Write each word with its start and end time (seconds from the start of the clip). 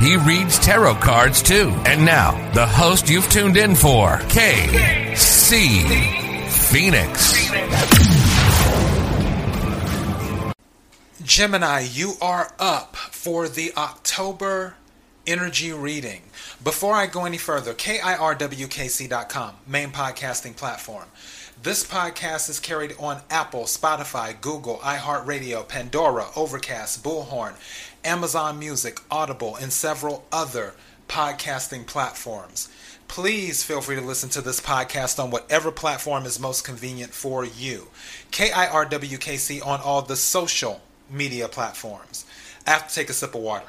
He 0.00 0.16
reads 0.16 0.58
tarot 0.58 0.96
cards 0.96 1.42
too. 1.42 1.72
And 1.86 2.04
now, 2.04 2.52
the 2.52 2.66
host 2.66 3.08
you've 3.08 3.28
tuned 3.30 3.56
in 3.56 3.74
for, 3.74 4.18
KC 4.28 5.80
Phoenix. 6.50 7.50
Gemini, 11.22 11.86
you 11.90 12.12
are 12.20 12.52
up 12.58 12.96
for 12.96 13.48
the 13.48 13.72
October 13.76 14.74
energy 15.26 15.72
reading. 15.72 16.22
Before 16.62 16.94
I 16.94 17.06
go 17.06 17.24
any 17.24 17.38
further, 17.38 17.74
KIRWKC.com, 17.74 19.54
main 19.66 19.90
podcasting 19.90 20.56
platform. 20.56 21.06
This 21.64 21.82
podcast 21.82 22.50
is 22.50 22.60
carried 22.60 22.94
on 22.98 23.22
Apple, 23.30 23.62
Spotify, 23.62 24.38
Google, 24.38 24.76
iHeartRadio, 24.80 25.66
Pandora, 25.66 26.26
Overcast, 26.36 27.02
Bullhorn, 27.02 27.54
Amazon 28.04 28.58
Music, 28.58 29.00
Audible, 29.10 29.56
and 29.56 29.72
several 29.72 30.26
other 30.30 30.74
podcasting 31.08 31.86
platforms. 31.86 32.68
Please 33.08 33.62
feel 33.62 33.80
free 33.80 33.96
to 33.96 34.02
listen 34.02 34.28
to 34.28 34.42
this 34.42 34.60
podcast 34.60 35.18
on 35.18 35.30
whatever 35.30 35.72
platform 35.72 36.26
is 36.26 36.38
most 36.38 36.66
convenient 36.66 37.14
for 37.14 37.46
you. 37.46 37.88
KIRWKC 38.30 39.66
on 39.66 39.80
all 39.80 40.02
the 40.02 40.16
social 40.16 40.82
media 41.10 41.48
platforms. 41.48 42.26
I 42.66 42.72
have 42.72 42.88
to 42.88 42.94
take 42.94 43.08
a 43.08 43.14
sip 43.14 43.34
of 43.34 43.40
water. 43.40 43.68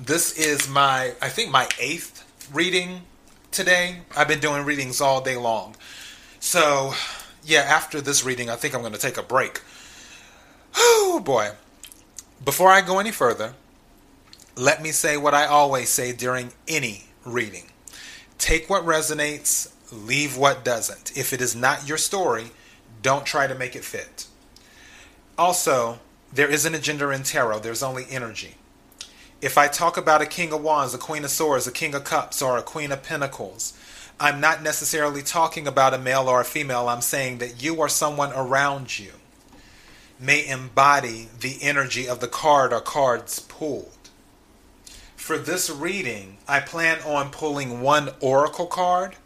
This 0.00 0.38
is 0.38 0.68
my, 0.68 1.14
I 1.20 1.30
think, 1.30 1.50
my 1.50 1.68
eighth 1.80 2.22
reading 2.54 3.00
today. 3.50 4.02
I've 4.16 4.28
been 4.28 4.38
doing 4.38 4.64
readings 4.64 5.00
all 5.00 5.20
day 5.20 5.36
long. 5.36 5.74
So, 6.46 6.94
yeah, 7.44 7.62
after 7.62 8.00
this 8.00 8.24
reading, 8.24 8.48
I 8.48 8.54
think 8.54 8.72
I'm 8.72 8.80
going 8.80 8.92
to 8.92 9.00
take 9.00 9.18
a 9.18 9.22
break. 9.24 9.62
Oh, 10.76 11.20
boy. 11.24 11.50
Before 12.44 12.70
I 12.70 12.82
go 12.82 13.00
any 13.00 13.10
further, 13.10 13.54
let 14.54 14.80
me 14.80 14.92
say 14.92 15.16
what 15.16 15.34
I 15.34 15.46
always 15.46 15.88
say 15.88 16.12
during 16.12 16.52
any 16.68 17.06
reading 17.24 17.64
take 18.38 18.70
what 18.70 18.84
resonates, 18.84 19.72
leave 19.90 20.36
what 20.36 20.64
doesn't. 20.64 21.16
If 21.16 21.32
it 21.32 21.40
is 21.40 21.56
not 21.56 21.88
your 21.88 21.98
story, 21.98 22.52
don't 23.02 23.26
try 23.26 23.48
to 23.48 23.54
make 23.56 23.74
it 23.74 23.84
fit. 23.84 24.28
Also, 25.36 25.98
there 26.32 26.48
isn't 26.48 26.76
a 26.76 26.80
gender 26.80 27.12
in 27.12 27.24
tarot, 27.24 27.58
there's 27.58 27.82
only 27.82 28.04
energy. 28.08 28.54
If 29.40 29.58
I 29.58 29.66
talk 29.66 29.96
about 29.96 30.22
a 30.22 30.26
king 30.26 30.52
of 30.52 30.62
wands, 30.62 30.94
a 30.94 30.98
queen 30.98 31.24
of 31.24 31.30
swords, 31.30 31.66
a 31.66 31.72
king 31.72 31.92
of 31.92 32.04
cups, 32.04 32.40
or 32.40 32.56
a 32.56 32.62
queen 32.62 32.92
of 32.92 33.02
pentacles, 33.02 33.72
I'm 34.18 34.40
not 34.40 34.62
necessarily 34.62 35.22
talking 35.22 35.66
about 35.66 35.92
a 35.92 35.98
male 35.98 36.28
or 36.28 36.40
a 36.40 36.44
female. 36.44 36.88
I'm 36.88 37.02
saying 37.02 37.38
that 37.38 37.62
you 37.62 37.76
or 37.76 37.88
someone 37.88 38.32
around 38.32 38.98
you 38.98 39.12
may 40.18 40.46
embody 40.46 41.28
the 41.40 41.58
energy 41.60 42.08
of 42.08 42.20
the 42.20 42.28
card 42.28 42.72
or 42.72 42.80
cards 42.80 43.40
pulled. 43.40 43.90
For 45.16 45.36
this 45.36 45.68
reading, 45.68 46.38
I 46.48 46.60
plan 46.60 47.00
on 47.02 47.30
pulling 47.30 47.82
one 47.82 48.10
oracle 48.20 48.66
card, 48.66 49.16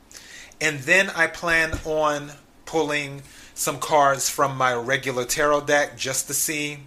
and 0.60 0.80
then 0.80 1.10
I 1.10 1.28
plan 1.28 1.78
on 1.84 2.32
pulling 2.64 3.22
some 3.54 3.78
cards 3.78 4.28
from 4.28 4.56
my 4.56 4.75
regular 4.75 5.25
tarot 5.25 5.66
deck 5.66 5.97
just 5.97 6.26
to 6.26 6.34
see 6.34 6.78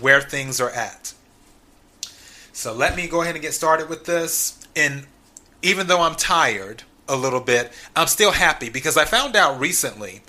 where 0.00 0.20
things 0.20 0.60
are 0.60 0.70
at. 0.70 1.12
So 2.52 2.72
let 2.72 2.96
me 2.96 3.06
go 3.06 3.22
ahead 3.22 3.34
and 3.34 3.42
get 3.42 3.54
started 3.54 3.88
with 3.88 4.06
this. 4.06 4.58
And 4.74 5.06
even 5.62 5.86
though 5.86 6.00
I'm 6.00 6.16
tired 6.16 6.82
a 7.08 7.16
little 7.16 7.40
bit, 7.40 7.72
I'm 7.96 8.06
still 8.06 8.32
happy 8.32 8.68
because 8.68 8.96
I 8.96 9.04
found 9.04 9.36
out 9.36 9.58
recently 9.58 10.22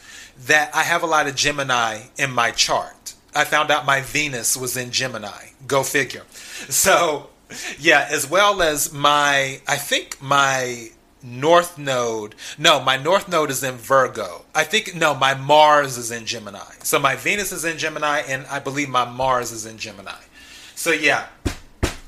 that 0.45 0.73
I 0.73 0.83
have 0.83 1.03
a 1.03 1.05
lot 1.05 1.27
of 1.27 1.35
Gemini 1.35 2.03
in 2.17 2.31
my 2.31 2.51
chart. 2.51 3.13
I 3.35 3.43
found 3.43 3.69
out 3.71 3.85
my 3.85 4.01
Venus 4.01 4.57
was 4.57 4.75
in 4.77 4.91
Gemini. 4.91 5.49
Go 5.67 5.83
figure. 5.83 6.23
So, 6.69 7.29
yeah, 7.79 8.05
as 8.11 8.29
well 8.29 8.61
as 8.61 8.91
my, 8.91 9.61
I 9.65 9.77
think 9.77 10.21
my 10.21 10.89
North 11.23 11.77
Node, 11.77 12.35
no, 12.57 12.81
my 12.81 12.97
North 12.97 13.29
Node 13.29 13.49
is 13.49 13.63
in 13.63 13.75
Virgo. 13.75 14.45
I 14.55 14.63
think, 14.63 14.95
no, 14.95 15.13
my 15.15 15.33
Mars 15.33 15.97
is 15.97 16.11
in 16.11 16.25
Gemini. 16.25 16.59
So 16.83 16.99
my 16.99 17.15
Venus 17.15 17.51
is 17.51 17.65
in 17.65 17.77
Gemini, 17.77 18.19
and 18.27 18.45
I 18.47 18.59
believe 18.59 18.89
my 18.89 19.05
Mars 19.05 19.51
is 19.51 19.65
in 19.65 19.77
Gemini. 19.77 20.19
So, 20.75 20.91
yeah, 20.91 21.27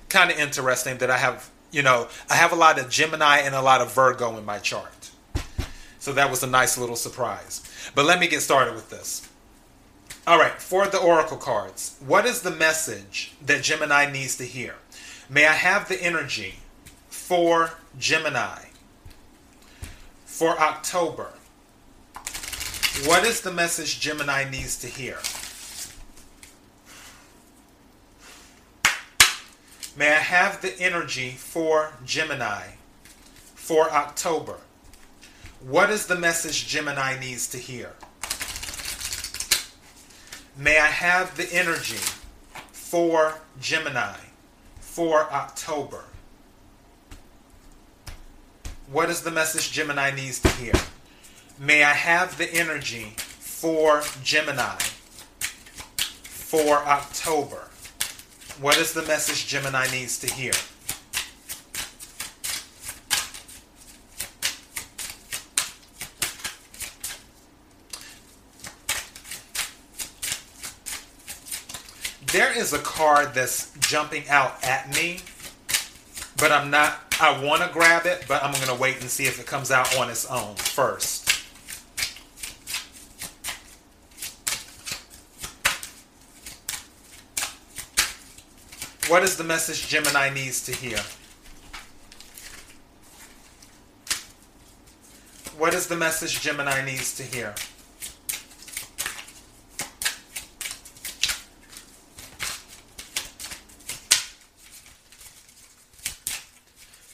kind 0.10 0.32
of 0.32 0.38
interesting 0.38 0.98
that 1.00 1.10
I 1.10 1.18
have, 1.18 1.50
you 1.72 1.82
know, 1.82 2.08
I 2.30 2.36
have 2.36 2.52
a 2.52 2.56
lot 2.56 2.80
of 2.80 2.90
Gemini 2.90 3.40
and 3.40 3.56
a 3.56 3.62
lot 3.62 3.82
of 3.82 3.94
Virgo 3.94 4.38
in 4.38 4.46
my 4.46 4.60
chart. 4.60 5.12
So 6.00 6.14
that 6.14 6.30
was 6.30 6.44
a 6.44 6.48
nice 6.48 6.78
little 6.78 6.96
surprise. 6.96 7.62
But 7.96 8.06
let 8.06 8.20
me 8.20 8.28
get 8.28 8.42
started 8.42 8.74
with 8.76 8.90
this. 8.90 9.28
All 10.28 10.38
right, 10.38 10.54
for 10.54 10.88
the 10.88 11.00
oracle 11.00 11.38
cards, 11.38 11.98
what 12.06 12.26
is 12.26 12.42
the 12.42 12.52
message 12.52 13.34
that 13.46 13.64
Gemini 13.64 14.12
needs 14.12 14.36
to 14.38 14.44
hear? 14.44 14.76
May 15.30 15.48
I 15.48 15.54
have 15.54 15.88
the 15.88 16.02
energy 16.02 16.56
for 17.10 17.72
Gemini 17.98 18.66
for 20.26 20.60
October? 20.60 21.34
What 23.06 23.26
is 23.26 23.42
the 23.42 23.52
message 23.52 24.00
Gemini 24.00 24.50
needs 24.50 24.78
to 24.80 24.88
hear? 24.88 25.18
May 30.02 30.14
I 30.14 30.20
have 30.20 30.64
the 30.64 30.76
energy 30.80 31.30
for 31.30 31.94
Gemini 32.04 32.70
for 33.54 33.92
October? 33.92 34.58
What 35.60 35.92
is 35.92 36.08
the 36.08 36.16
message 36.16 36.68
Gemini 36.68 37.20
needs 37.20 37.48
to 37.50 37.60
hear? 37.60 37.92
May 40.58 40.80
I 40.80 40.88
have 40.88 41.38
the 41.38 41.48
energy 41.54 42.02
for 42.72 43.42
Gemini 43.60 44.18
for 44.80 45.32
October? 45.32 46.06
What 48.92 49.12
is 49.12 49.22
the 49.22 49.30
message 49.30 49.72
Gemini 49.72 50.10
needs 50.10 50.40
to 50.40 50.50
hear? 50.50 50.74
May 51.60 51.84
I 51.84 51.94
have 51.94 52.40
the 52.40 52.52
energy 52.52 53.14
for 53.18 54.02
Gemini 54.24 54.80
for 56.24 56.78
October? 56.88 57.71
What 58.62 58.78
is 58.78 58.94
the 58.94 59.02
message 59.02 59.48
Gemini 59.48 59.88
needs 59.90 60.20
to 60.20 60.32
hear? 60.32 60.52
There 72.32 72.56
is 72.56 72.72
a 72.72 72.78
card 72.78 73.34
that's 73.34 73.74
jumping 73.80 74.30
out 74.30 74.64
at 74.64 74.94
me, 74.94 75.22
but 76.38 76.52
I'm 76.52 76.70
not, 76.70 77.00
I 77.20 77.44
want 77.44 77.64
to 77.64 77.70
grab 77.74 78.06
it, 78.06 78.26
but 78.28 78.44
I'm 78.44 78.54
going 78.54 78.68
to 78.68 78.76
wait 78.76 79.02
and 79.02 79.10
see 79.10 79.26
if 79.26 79.40
it 79.40 79.48
comes 79.48 79.72
out 79.72 79.98
on 79.98 80.08
its 80.08 80.28
own 80.28 80.54
first. 80.56 81.21
What 89.12 89.24
is 89.24 89.36
the 89.36 89.44
message 89.44 89.90
Gemini 89.90 90.30
needs 90.30 90.64
to 90.64 90.72
hear? 90.72 90.98
What 95.58 95.74
is 95.74 95.88
the 95.88 95.98
message 95.98 96.40
Gemini 96.40 96.86
needs 96.86 97.14
to 97.18 97.24
hear? 97.24 97.54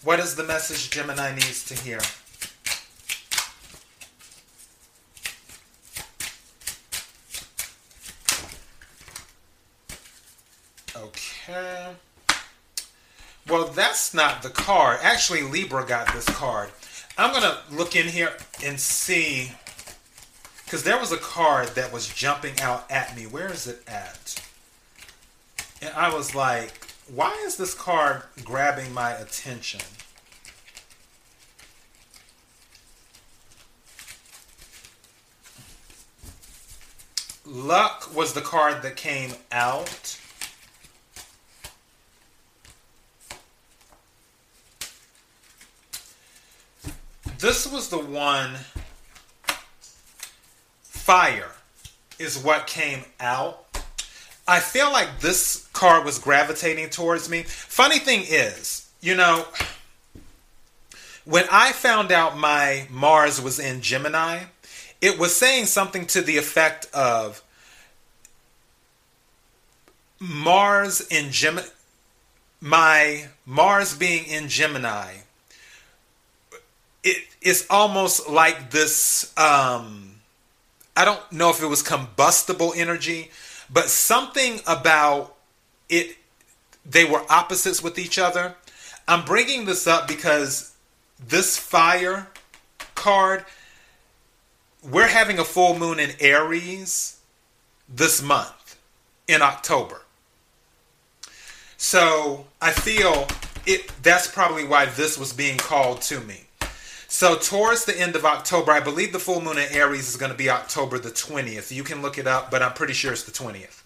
What 0.04 0.20
is 0.20 0.36
the 0.36 0.44
message 0.44 0.92
Gemini 0.92 1.34
needs 1.34 1.66
to 1.66 1.74
hear? 1.74 2.00
not 14.14 14.44
the 14.44 14.50
card. 14.50 15.00
Actually, 15.02 15.44
Libra 15.44 15.86
got 15.86 16.14
this 16.14 16.26
card. 16.26 16.70
I'm 17.18 17.32
going 17.32 17.44
to 17.44 17.58
look 17.76 17.96
in 17.96 18.08
here 18.08 18.34
and 18.64 18.80
see. 18.80 19.52
Because 20.64 20.84
there 20.84 21.00
was 21.00 21.12
a 21.12 21.18
card 21.18 21.70
that 21.70 21.94
was 21.94 22.08
jumping 22.08 22.60
out 22.60 22.90
at 22.92 23.16
me. 23.16 23.26
Where 23.26 23.52
is 23.52 23.68
it 23.68 23.82
at? 23.88 24.42
And 25.82 25.94
I 25.96 26.14
was 26.14 26.36
like, 26.36 26.88
why 27.14 27.32
is 27.46 27.56
this 27.58 27.74
card 27.74 28.24
grabbing 28.44 28.94
my 28.94 29.12
attention? 29.12 29.82
Luck 37.46 38.14
was 38.14 38.34
the 38.34 38.42
card 38.42 38.82
that 38.84 38.98
came 38.98 39.32
out. 39.54 40.20
This 47.40 47.72
was 47.72 47.90
the 47.90 48.00
one. 48.00 48.56
Fire 50.82 51.52
is 52.18 52.38
what 52.38 52.66
came 52.66 53.04
out. 53.20 53.64
I 54.48 54.60
feel 54.60 54.92
like 54.92 55.20
this 55.20 55.68
card 55.72 56.04
was 56.04 56.18
gravitating 56.18 56.90
towards 56.90 57.30
me. 57.30 57.44
Funny 57.44 58.00
thing 58.00 58.24
is, 58.28 58.90
you 59.02 59.16
know, 59.16 59.46
when 61.26 61.46
I 61.52 61.74
found 61.74 62.12
out 62.12 62.38
my 62.38 62.88
Mars 62.90 63.40
was 63.40 63.60
in 63.60 63.82
Gemini, 63.82 64.46
it 65.00 65.20
was 65.20 65.36
saying 65.36 65.66
something 65.66 66.08
to 66.08 66.22
the 66.22 66.38
effect 66.38 66.90
of 66.92 67.44
Mars 70.20 71.02
in 71.12 71.32
Gemini, 71.32 71.68
my 72.60 73.28
Mars 73.46 73.96
being 73.96 74.26
in 74.26 74.48
Gemini, 74.48 75.18
it 77.08 77.24
is 77.42 77.66
almost 77.70 78.30
like 78.30 78.72
this. 78.72 79.34
Um, 79.38 80.16
I 80.96 81.06
don't 81.06 81.32
know 81.32 81.50
if 81.50 81.64
it 81.64 81.68
was 81.68 81.82
combustible 81.82 82.74
energy, 82.76 83.32
but 83.72 83.90
something 83.90 84.60
about 84.68 85.36
it. 85.90 86.18
They 86.90 87.04
were 87.04 87.24
opposites 87.30 87.84
with 87.84 88.00
each 88.00 88.18
other. 88.18 88.56
I'm 89.08 89.26
bringing 89.26 89.66
this 89.66 89.88
up 89.88 90.08
because 90.08 90.74
this 91.26 91.58
fire 91.58 92.28
card, 92.96 93.46
we're 94.82 95.08
having 95.08 95.38
a 95.38 95.44
full 95.44 95.78
moon 95.78 96.00
in 96.00 96.12
Aries 96.22 97.20
this 97.90 98.22
month 98.22 98.78
in 99.28 99.42
October. 99.42 100.02
So 101.78 102.46
I 102.62 102.72
feel 102.72 103.28
it 103.66 103.92
that's 104.02 104.28
probably 104.28 104.64
why 104.64 104.86
this 104.86 105.18
was 105.18 105.34
being 105.34 105.58
called 105.58 106.02
to 106.04 106.22
me. 106.22 106.47
So 107.10 107.38
towards 107.38 107.86
the 107.86 108.00
end 108.00 108.18
of 108.18 108.26
October, 108.26 108.72
I 108.72 108.82
believe 108.82 109.14
the 109.14 109.20
full 109.20 109.42
moon 109.42 109.58
in 109.58 109.72
Aries 109.72 110.10
is 110.10 110.18
going 110.18 110.32
to 110.32 110.38
be 110.38 110.50
October 110.50 111.00
the 111.00 111.10
20th. 111.10 111.74
You 111.74 111.84
can 111.84 112.02
look 112.02 112.18
it 112.18 112.28
up, 112.28 112.52
but 112.52 112.62
I'm 112.62 112.74
pretty 112.74 112.94
sure 112.94 113.14
it's 113.14 113.24
the 113.24 113.32
20th. 113.32 113.82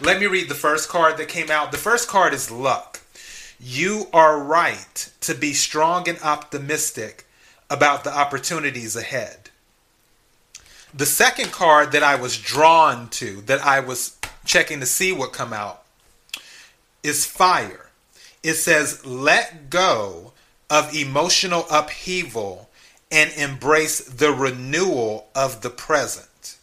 Let 0.00 0.18
me 0.18 0.26
read 0.26 0.48
the 0.48 0.54
first 0.54 0.88
card 0.88 1.18
that 1.18 1.28
came 1.28 1.50
out. 1.50 1.70
The 1.70 1.78
first 1.78 2.08
card 2.08 2.32
is 2.32 2.50
luck. 2.50 3.00
You 3.60 4.06
are 4.14 4.42
right 4.42 5.12
to 5.20 5.34
be 5.34 5.52
strong 5.52 6.08
and 6.08 6.18
optimistic 6.22 7.26
about 7.68 8.04
the 8.04 8.16
opportunities 8.16 8.96
ahead. 8.96 9.50
The 10.94 11.06
second 11.06 11.52
card 11.52 11.92
that 11.92 12.02
I 12.02 12.16
was 12.16 12.38
drawn 12.38 13.10
to, 13.10 13.42
that 13.42 13.60
I 13.60 13.80
was 13.80 14.16
checking 14.46 14.80
to 14.80 14.86
see 14.86 15.12
what 15.12 15.34
come 15.34 15.52
out, 15.52 15.82
is 17.02 17.26
fire. 17.26 17.90
It 18.42 18.54
says, 18.54 19.04
let 19.04 19.68
go 19.68 20.29
of 20.70 20.94
emotional 20.94 21.66
upheaval 21.70 22.70
and 23.10 23.32
embrace 23.32 24.00
the 24.00 24.32
renewal 24.32 25.26
of 25.34 25.62
the 25.62 25.70
present. 25.70 26.56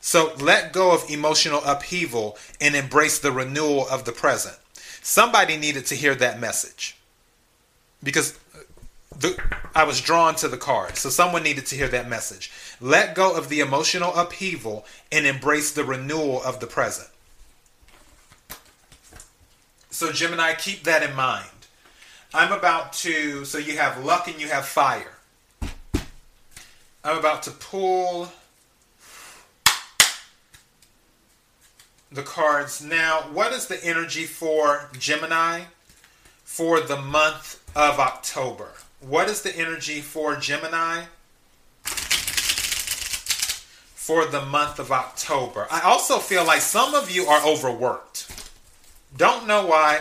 So 0.00 0.32
let 0.38 0.72
go 0.72 0.94
of 0.94 1.10
emotional 1.10 1.62
upheaval 1.64 2.38
and 2.60 2.76
embrace 2.76 3.18
the 3.18 3.32
renewal 3.32 3.88
of 3.88 4.04
the 4.04 4.12
present. 4.12 4.56
Somebody 5.02 5.56
needed 5.56 5.86
to 5.86 5.94
hear 5.94 6.14
that 6.14 6.38
message 6.38 6.96
because 8.02 8.38
uh, 8.54 8.58
the, 9.18 9.38
I 9.74 9.84
was 9.84 10.00
drawn 10.00 10.34
to 10.36 10.48
the 10.48 10.56
card. 10.56 10.96
So 10.96 11.08
someone 11.08 11.42
needed 11.42 11.66
to 11.66 11.76
hear 11.76 11.88
that 11.88 12.08
message. 12.08 12.52
Let 12.80 13.14
go 13.14 13.34
of 13.34 13.48
the 13.48 13.60
emotional 13.60 14.14
upheaval 14.14 14.84
and 15.10 15.26
embrace 15.26 15.72
the 15.72 15.84
renewal 15.84 16.42
of 16.42 16.60
the 16.60 16.66
present. 16.66 17.08
So, 19.90 20.12
Gemini, 20.12 20.54
keep 20.54 20.82
that 20.84 21.02
in 21.02 21.14
mind. 21.14 21.46
I'm 22.36 22.50
about 22.50 22.92
to, 22.94 23.44
so 23.44 23.58
you 23.58 23.76
have 23.78 24.04
luck 24.04 24.26
and 24.26 24.40
you 24.40 24.48
have 24.48 24.66
fire. 24.66 25.12
I'm 27.04 27.16
about 27.16 27.44
to 27.44 27.52
pull 27.52 28.32
the 32.10 32.22
cards. 32.22 32.82
Now, 32.82 33.20
what 33.32 33.52
is 33.52 33.68
the 33.68 33.82
energy 33.84 34.24
for 34.24 34.88
Gemini 34.98 35.66
for 36.42 36.80
the 36.80 37.00
month 37.00 37.62
of 37.76 38.00
October? 38.00 38.72
What 39.00 39.28
is 39.28 39.42
the 39.42 39.56
energy 39.56 40.00
for 40.00 40.34
Gemini 40.34 41.04
for 43.94 44.24
the 44.24 44.44
month 44.44 44.80
of 44.80 44.90
October? 44.90 45.68
I 45.70 45.82
also 45.82 46.18
feel 46.18 46.44
like 46.44 46.62
some 46.62 46.96
of 46.96 47.12
you 47.12 47.26
are 47.26 47.46
overworked. 47.46 48.28
Don't 49.16 49.46
know 49.46 49.64
why 49.64 50.00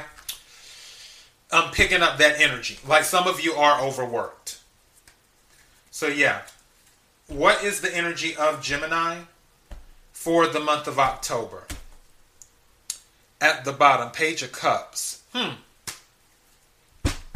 I'm 1.54 1.72
picking 1.72 2.02
up 2.02 2.18
that 2.18 2.40
energy. 2.40 2.80
Like 2.88 3.04
some 3.04 3.28
of 3.28 3.42
you 3.42 3.54
are 3.54 3.82
overworked. 3.82 4.60
So, 5.92 6.08
yeah. 6.08 6.42
What 7.28 7.64
is 7.64 7.82
the 7.82 7.96
energy 7.96 8.36
of 8.36 8.62
Gemini 8.62 9.20
for 10.12 10.48
the 10.48 10.60
month 10.60 10.88
of 10.88 11.00
October? 11.00 11.66
At 13.40 13.66
the 13.66 13.72
bottom, 13.72 14.10
Page 14.10 14.42
of 14.42 14.52
Cups. 14.52 15.22
Hmm. 15.34 15.56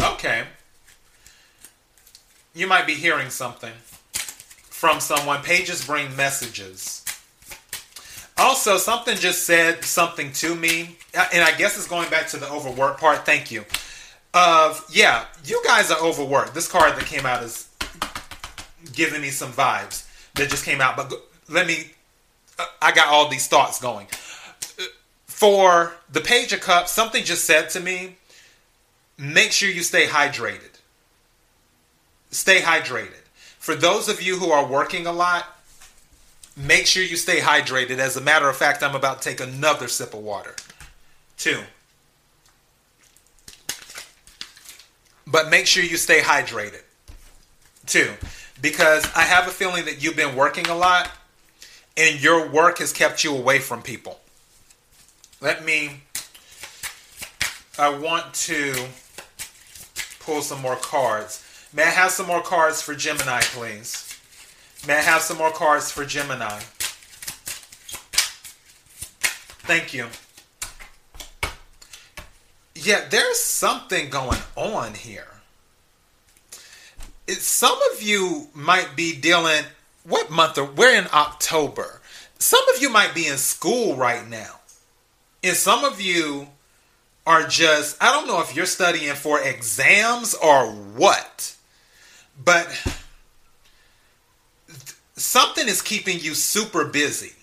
Okay. 0.01 0.45
You 2.55 2.65
might 2.65 2.87
be 2.87 2.95
hearing 2.95 3.29
something 3.29 3.73
from 3.83 4.99
someone. 4.99 5.43
Pages 5.43 5.85
bring 5.85 6.15
messages. 6.15 7.05
Also, 8.37 8.77
something 8.77 9.17
just 9.17 9.45
said 9.45 9.83
something 9.83 10.31
to 10.33 10.55
me, 10.55 10.97
and 11.13 11.43
I 11.43 11.55
guess 11.57 11.77
it's 11.77 11.87
going 11.87 12.09
back 12.09 12.27
to 12.29 12.37
the 12.37 12.49
overwork 12.49 12.99
part. 12.99 13.25
Thank 13.25 13.51
you. 13.51 13.65
Of 14.33 14.85
yeah, 14.91 15.25
you 15.45 15.61
guys 15.65 15.89
are 15.89 15.99
overworked. 15.99 16.53
This 16.53 16.67
card 16.67 16.95
that 16.95 17.05
came 17.05 17.25
out 17.25 17.43
is 17.43 17.67
giving 18.93 19.21
me 19.21 19.29
some 19.29 19.51
vibes 19.51 20.07
that 20.35 20.49
just 20.49 20.65
came 20.65 20.81
out. 20.81 20.95
But 20.95 21.13
let 21.49 21.65
me, 21.65 21.91
uh, 22.59 22.65
I 22.81 22.91
got 22.91 23.07
all 23.07 23.29
these 23.29 23.47
thoughts 23.47 23.81
going. 23.81 24.07
For 25.25 25.93
the 26.11 26.21
Page 26.21 26.53
of 26.53 26.61
Cups, 26.61 26.91
something 26.91 27.23
just 27.23 27.45
said 27.45 27.69
to 27.71 27.79
me 27.79 28.17
make 29.17 29.51
sure 29.51 29.69
you 29.69 29.83
stay 29.83 30.05
hydrated. 30.05 30.79
Stay 32.31 32.59
hydrated. 32.59 33.23
For 33.57 33.75
those 33.75 34.09
of 34.09 34.21
you 34.21 34.37
who 34.37 34.51
are 34.51 34.65
working 34.65 35.07
a 35.07 35.11
lot, 35.11 35.57
Make 36.57 36.87
sure 36.87 37.03
you 37.03 37.17
stay 37.17 37.39
hydrated. 37.39 37.99
As 37.99 38.17
a 38.17 38.21
matter 38.21 38.49
of 38.49 38.57
fact, 38.57 38.81
I'm 38.81 38.95
about 38.95 39.21
to 39.21 39.29
take 39.29 39.39
another 39.39 39.87
sip 39.87 40.15
of 40.15 40.21
water. 40.21 40.55
Two. 41.37 41.61
But 45.29 45.49
make 45.49 45.67
sure 45.67 45.83
you 45.83 45.97
stay 45.97 46.21
hydrated. 46.21 46.83
too, 47.85 48.13
Because 48.61 49.05
I 49.15 49.21
have 49.21 49.47
a 49.47 49.51
feeling 49.51 49.85
that 49.85 50.01
you've 50.01 50.15
been 50.15 50.35
working 50.35 50.67
a 50.67 50.75
lot 50.75 51.11
and 51.97 52.21
your 52.21 52.47
work 52.47 52.77
has 52.79 52.93
kept 52.93 53.23
you 53.23 53.35
away 53.35 53.59
from 53.59 53.81
people. 53.81 54.19
Let 55.41 55.65
me. 55.65 56.01
I 57.77 57.89
want 57.89 58.33
to 58.33 58.87
pull 60.19 60.41
some 60.41 60.61
more 60.61 60.75
cards. 60.77 61.43
May 61.73 61.83
I 61.83 61.89
have 61.91 62.11
some 62.11 62.25
more 62.25 62.41
cards 62.41 62.81
for 62.81 62.95
Gemini, 62.95 63.41
please? 63.41 64.17
May 64.87 64.95
I 64.95 65.01
have 65.01 65.21
some 65.21 65.37
more 65.37 65.51
cards 65.51 65.91
for 65.91 66.05
Gemini? 66.05 66.59
Thank 69.67 69.93
you. 69.93 70.07
Yeah, 72.79 73.05
there's 73.09 73.39
something 73.39 74.09
going 74.09 74.39
on 74.55 74.93
here. 74.93 75.27
It, 77.25 77.37
some 77.37 77.77
of 77.91 78.03
you 78.03 78.49
might 78.53 78.95
be 78.95 79.15
dealing. 79.15 79.63
What 80.03 80.29
month 80.29 80.57
are 80.57 80.63
we're 80.63 80.95
in 80.95 81.07
October? 81.11 82.01
Some 82.37 82.61
of 82.69 82.81
you 82.81 82.89
might 82.89 83.15
be 83.15 83.27
in 83.27 83.37
school 83.37 83.95
right 83.95 84.27
now, 84.27 84.59
and 85.43 85.55
some 85.55 85.83
of 85.83 85.99
you 85.99 86.47
are 87.25 87.47
just. 87.47 88.01
I 88.01 88.11
don't 88.11 88.27
know 88.27 88.41
if 88.41 88.55
you're 88.55 88.67
studying 88.67 89.15
for 89.15 89.41
exams 89.41 90.35
or 90.35 90.67
what, 90.67 91.55
but 92.43 92.67
something 95.15 95.67
is 95.67 95.81
keeping 95.81 96.19
you 96.19 96.35
super 96.35 96.85
busy. 96.85 97.33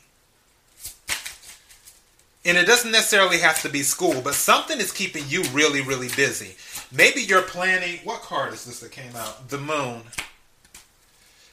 And 2.46 2.58
it 2.58 2.66
doesn't 2.66 2.90
necessarily 2.90 3.38
have 3.38 3.62
to 3.62 3.70
be 3.70 3.82
school, 3.82 4.20
but 4.20 4.34
something 4.34 4.78
is 4.78 4.92
keeping 4.92 5.24
you 5.28 5.42
really, 5.52 5.80
really 5.80 6.08
busy. 6.14 6.56
Maybe 6.94 7.22
you're 7.22 7.42
planning. 7.42 8.00
What 8.04 8.20
card 8.20 8.52
is 8.52 8.66
this 8.66 8.80
that 8.80 8.92
came 8.92 9.16
out? 9.16 9.48
The 9.48 9.58
moon. 9.58 10.02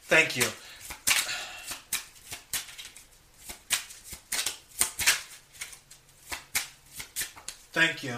Thank 0.04 0.36
you. 0.36 0.44
Thank 7.72 8.04
you. 8.04 8.18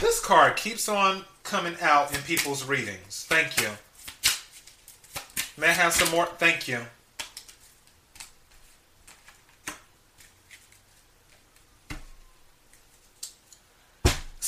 This 0.00 0.20
card 0.20 0.56
keeps 0.56 0.88
on 0.88 1.24
coming 1.42 1.74
out 1.80 2.14
in 2.14 2.22
people's 2.22 2.64
readings. 2.64 3.26
Thank 3.28 3.60
you. 3.60 3.68
May 5.60 5.68
I 5.68 5.72
have 5.72 5.92
some 5.92 6.10
more? 6.12 6.26
Thank 6.26 6.68
you. 6.68 6.82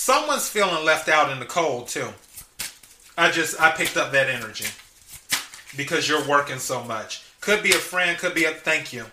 Someone's 0.04 0.50
feeling 0.50 0.84
left 0.84 1.08
out 1.08 1.32
in 1.32 1.38
the 1.38 1.46
cold 1.46 1.88
too. 1.88 2.08
I 3.16 3.30
just 3.30 3.58
I 3.58 3.70
picked 3.70 3.96
up 3.96 4.12
that 4.12 4.28
energy 4.28 4.66
because 5.78 6.06
you're 6.06 6.28
working 6.28 6.58
so 6.58 6.84
much. 6.84 7.24
Could 7.40 7.62
be 7.62 7.70
a 7.70 7.76
friend, 7.76 8.18
could 8.18 8.34
be 8.34 8.44
a 8.44 8.50
thank 8.50 8.92
you. 8.92 9.06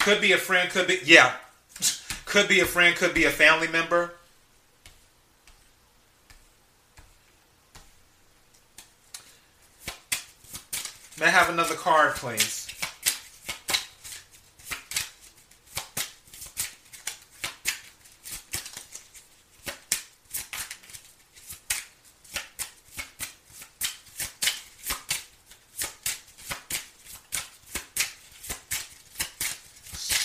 Could 0.00 0.20
be 0.20 0.32
a 0.32 0.36
friend, 0.36 0.68
could 0.68 0.88
be 0.88 0.98
yeah. 1.04 1.34
Could 2.24 2.48
be 2.48 2.58
a 2.58 2.64
friend, 2.64 2.96
could 2.96 3.14
be 3.14 3.26
a 3.26 3.30
family 3.30 3.68
member. 3.68 4.14
May 11.20 11.26
I 11.26 11.30
have 11.30 11.48
another 11.48 11.76
card, 11.76 12.14
please? 12.16 12.64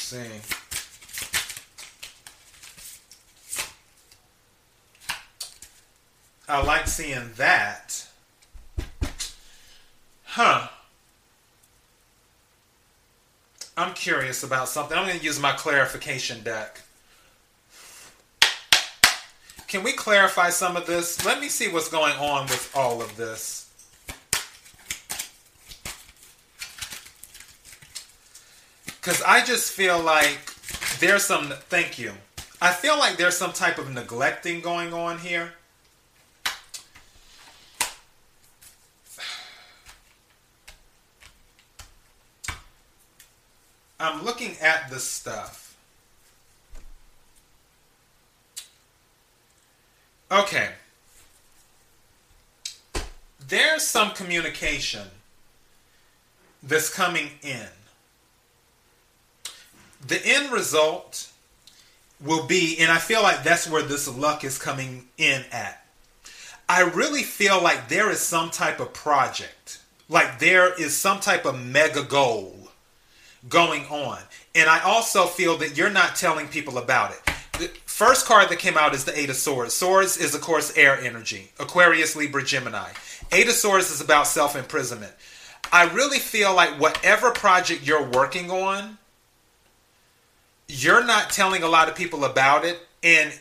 see. 0.10 0.18
I 6.48 6.64
like 6.64 6.88
seeing 7.00 7.32
that. 7.38 8.06
Huh. 10.26 10.68
I'm 13.78 13.94
curious 13.94 14.44
about 14.44 14.68
something. 14.68 14.98
I'm 14.98 15.08
going 15.08 15.18
to 15.18 15.24
use 15.24 15.40
my 15.40 15.54
clarification 15.54 16.44
deck. 16.44 16.82
Can 19.70 19.82
we 19.82 19.94
clarify 19.94 20.50
some 20.50 20.76
of 20.76 20.88
this? 20.88 21.24
Let 21.26 21.40
me 21.40 21.48
see 21.48 21.70
what's 21.70 21.88
going 21.88 22.18
on 22.18 22.48
with 22.48 22.70
all 22.76 23.02
of 23.02 23.16
this. 23.16 23.72
Because 28.88 29.22
I 29.22 29.46
just 29.46 29.72
feel 29.72 30.02
like 30.02 30.38
there's 31.00 31.24
some, 31.24 31.46
thank 31.70 31.98
you. 31.98 32.12
I 32.62 32.74
feel 32.74 33.00
like 33.00 33.16
there's 33.16 33.38
some 33.38 33.54
type 33.54 33.78
of 33.78 33.90
neglecting 33.90 34.60
going 34.60 34.94
on 34.94 35.20
here. 35.20 35.54
I'm 44.00 44.24
looking 44.24 44.56
at 44.62 44.90
this 44.90 45.04
stuff. 45.04 45.76
Okay. 50.32 50.70
There's 53.46 53.86
some 53.86 54.12
communication 54.12 55.08
that's 56.62 56.94
coming 56.94 57.32
in. 57.42 57.68
The 60.08 60.22
end 60.26 60.52
result 60.52 61.30
will 62.22 62.46
be, 62.46 62.78
and 62.80 62.92
I 62.92 63.00
feel 63.00 63.22
like 63.22 63.44
that's 63.44 63.70
where 63.70 63.82
this 63.82 64.08
luck 64.08 64.44
is 64.44 64.58
coming 64.58 65.08
in 65.18 65.44
at. 65.52 65.84
I 66.70 66.82
really 66.82 67.24
feel 67.24 67.62
like 67.62 67.90
there 67.90 68.10
is 68.12 68.20
some 68.20 68.52
type 68.52 68.80
of 68.80 68.94
project, 68.94 69.80
like 70.08 70.40
there 70.40 70.80
is 70.80 70.96
some 70.96 71.20
type 71.20 71.46
of 71.46 71.60
mega 71.60 72.04
goal 72.04 72.59
going 73.48 73.86
on. 73.86 74.20
And 74.56 74.70
I 74.70 74.82
also 74.82 75.26
feel 75.26 75.58
that 75.58 75.78
you're 75.78 75.90
not 75.90 76.16
telling 76.16 76.48
people 76.48 76.78
about 76.78 77.12
it. 77.12 77.22
The 77.60 77.68
first 77.86 78.26
card 78.26 78.50
that 78.50 78.60
came 78.60 78.78
out 78.78 78.94
is 78.94 79.06
the 79.06 79.18
Eight 79.18 79.30
of 79.30 79.36
Swords. 79.36 79.74
Swords 79.74 80.18
is, 80.18 80.34
of 80.34 80.42
course, 80.42 80.76
air 80.78 80.98
energy. 80.98 81.52
Aquarius, 81.60 82.16
Libra, 82.16 82.44
Gemini. 82.44 82.90
Eight 83.32 83.48
of 83.48 83.54
Swords 83.54 83.92
is 83.92 84.02
about 84.02 84.28
self 84.28 84.56
imprisonment. 84.56 85.14
I 85.72 85.84
really 85.84 86.20
feel 86.20 86.56
like 86.56 86.80
whatever 86.80 87.32
project 87.32 87.86
you're 87.86 88.10
working 88.10 88.50
on, 88.50 88.98
you're 90.68 91.04
not 91.04 91.30
telling 91.30 91.64
a 91.64 91.68
lot 91.68 91.90
of 91.90 91.96
people 91.96 92.26
about 92.26 92.66
it, 92.66 92.80
and 93.04 93.38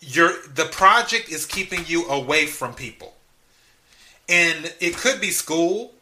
you're 0.00 0.32
the 0.54 0.66
project 0.66 1.28
is 1.28 1.46
keeping 1.46 1.84
you 1.86 2.06
away 2.08 2.46
from 2.46 2.74
people. 2.74 3.14
And 4.28 4.72
it 4.80 4.96
could 4.96 5.20
be 5.20 5.30
school, 5.30 5.92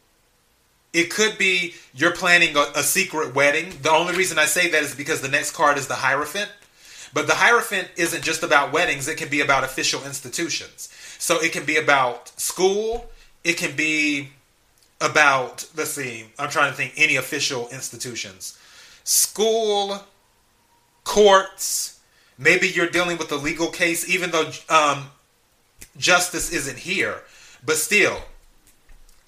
it 0.93 1.11
could 1.11 1.37
be 1.37 1.75
you're 1.93 2.13
planning 2.13 2.55
a, 2.55 2.65
a, 2.75 2.83
secret 2.83 3.35
wedding. 3.35 3.73
The 3.81 3.91
only 3.91 4.15
reason 4.15 4.39
I 4.39 4.45
say 4.45 4.69
that 4.69 4.83
is 4.83 4.95
because 4.95 5.21
the 5.21 5.27
next 5.27 5.51
card 5.51 5.77
is 5.77 5.87
the 5.87 5.95
Hierophant. 5.95 6.49
But 7.13 7.27
the 7.27 7.35
Hierophant 7.35 7.89
isn't 7.95 8.23
just 8.23 8.43
about 8.43 8.71
weddings, 8.71 9.07
it 9.07 9.17
can 9.17 9.29
be 9.29 9.41
about 9.41 9.63
official 9.63 10.03
institutions. 10.03 10.89
So 11.17 11.41
it 11.41 11.51
can 11.51 11.65
be 11.65 11.77
about 11.77 12.29
school, 12.39 13.09
it 13.43 13.57
can 13.57 13.75
be 13.75 14.29
about, 15.01 15.65
let's 15.75 15.91
see, 15.91 16.25
I'm 16.37 16.49
trying 16.49 16.71
to 16.71 16.77
think 16.77 16.93
any 16.97 17.15
official 17.15 17.67
institutions. 17.69 18.57
School, 19.03 20.03
courts, 21.03 21.99
maybe 22.37 22.67
you're 22.67 22.89
dealing 22.89 23.17
with 23.17 23.31
a 23.31 23.35
legal 23.35 23.69
case, 23.69 24.07
even 24.09 24.31
though 24.31 24.51
um, 24.69 25.05
justice 25.97 26.51
isn't 26.51 26.77
here. 26.77 27.21
But 27.65 27.77
still, 27.77 28.21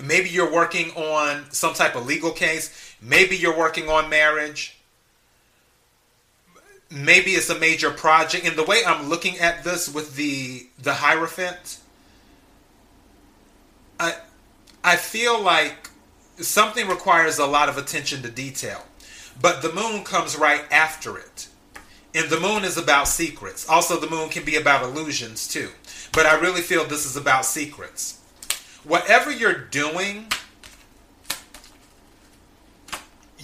Maybe 0.01 0.29
you're 0.29 0.51
working 0.51 0.91
on 0.91 1.45
some 1.51 1.73
type 1.73 1.95
of 1.95 2.05
legal 2.05 2.31
case. 2.31 2.95
Maybe 3.01 3.35
you're 3.35 3.57
working 3.57 3.89
on 3.89 4.09
marriage. 4.09 4.77
Maybe 6.89 7.31
it's 7.31 7.49
a 7.49 7.59
major 7.59 7.91
project. 7.91 8.45
And 8.45 8.55
the 8.55 8.63
way 8.63 8.81
I'm 8.85 9.09
looking 9.09 9.37
at 9.39 9.63
this 9.63 9.93
with 9.93 10.15
the 10.15 10.67
the 10.81 10.95
Hierophant, 10.95 11.79
I 13.99 14.15
I 14.83 14.95
feel 14.95 15.39
like 15.39 15.89
something 16.37 16.87
requires 16.87 17.37
a 17.37 17.45
lot 17.45 17.69
of 17.69 17.77
attention 17.77 18.21
to 18.23 18.29
detail. 18.29 18.83
But 19.39 19.61
the 19.61 19.71
moon 19.71 20.03
comes 20.03 20.35
right 20.35 20.63
after 20.71 21.17
it. 21.17 21.47
And 22.13 22.29
the 22.29 22.39
moon 22.39 22.65
is 22.65 22.77
about 22.77 23.07
secrets. 23.07 23.69
Also, 23.69 23.97
the 23.97 24.09
moon 24.09 24.27
can 24.27 24.43
be 24.43 24.57
about 24.57 24.83
illusions 24.83 25.47
too. 25.47 25.69
But 26.11 26.25
I 26.25 26.37
really 26.39 26.61
feel 26.61 26.83
this 26.83 27.05
is 27.05 27.15
about 27.15 27.45
secrets 27.45 28.20
whatever 28.83 29.31
you're 29.31 29.57
doing, 29.57 30.27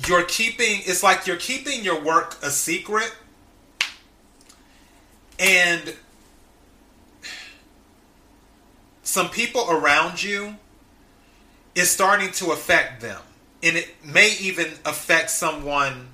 you're 0.07 0.23
keeping, 0.23 0.81
it's 0.85 1.03
like 1.03 1.27
you're 1.27 1.37
keeping 1.37 1.83
your 1.83 2.01
work 2.01 2.37
a 2.43 2.49
secret. 2.49 3.13
And 5.39 5.95
some 9.03 9.29
people 9.29 9.69
around 9.69 10.23
you 10.23 10.55
is 11.75 11.89
starting 11.89 12.31
to 12.33 12.51
affect 12.51 13.01
them. 13.01 13.21
And 13.61 13.75
it 13.75 13.89
may 14.03 14.35
even 14.39 14.67
affect 14.85 15.29
someone 15.29 16.09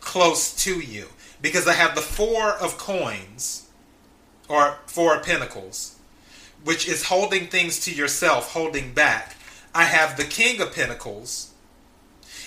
close 0.00 0.54
to 0.64 0.80
you. 0.80 1.08
Because 1.40 1.66
I 1.66 1.72
have 1.72 1.94
the 1.96 2.00
four 2.00 2.50
of 2.50 2.78
coins, 2.78 3.68
or 4.48 4.78
four 4.86 5.16
of 5.16 5.24
pentacles 5.24 5.96
which 6.64 6.88
is 6.88 7.06
holding 7.06 7.46
things 7.46 7.80
to 7.80 7.94
yourself, 7.94 8.52
holding 8.52 8.92
back. 8.92 9.36
I 9.74 9.84
have 9.84 10.16
the 10.16 10.24
King 10.24 10.60
of 10.60 10.74
Pentacles. 10.74 11.52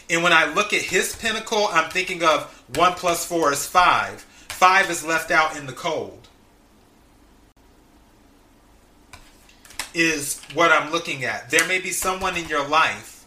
And 0.09 0.23
when 0.23 0.33
I 0.33 0.45
look 0.53 0.73
at 0.73 0.81
his 0.81 1.15
pentacle, 1.15 1.67
I'm 1.71 1.89
thinking 1.89 2.23
of 2.23 2.43
1 2.75 2.93
plus 2.93 3.25
4 3.25 3.53
is 3.53 3.65
5. 3.65 4.21
5 4.21 4.89
is 4.89 5.05
left 5.05 5.31
out 5.31 5.57
in 5.57 5.65
the 5.65 5.73
cold. 5.73 6.27
Is 9.93 10.41
what 10.53 10.71
I'm 10.71 10.91
looking 10.91 11.23
at. 11.23 11.49
There 11.49 11.67
may 11.67 11.79
be 11.79 11.91
someone 11.91 12.35
in 12.37 12.47
your 12.47 12.67
life 12.67 13.25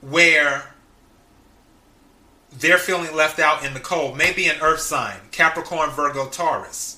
where 0.00 0.74
they're 2.52 2.78
feeling 2.78 3.14
left 3.14 3.38
out 3.38 3.64
in 3.64 3.74
the 3.74 3.80
cold. 3.80 4.16
Maybe 4.16 4.46
an 4.46 4.60
earth 4.60 4.80
sign, 4.80 5.16
Capricorn, 5.32 5.90
Virgo, 5.90 6.28
Taurus 6.28 6.97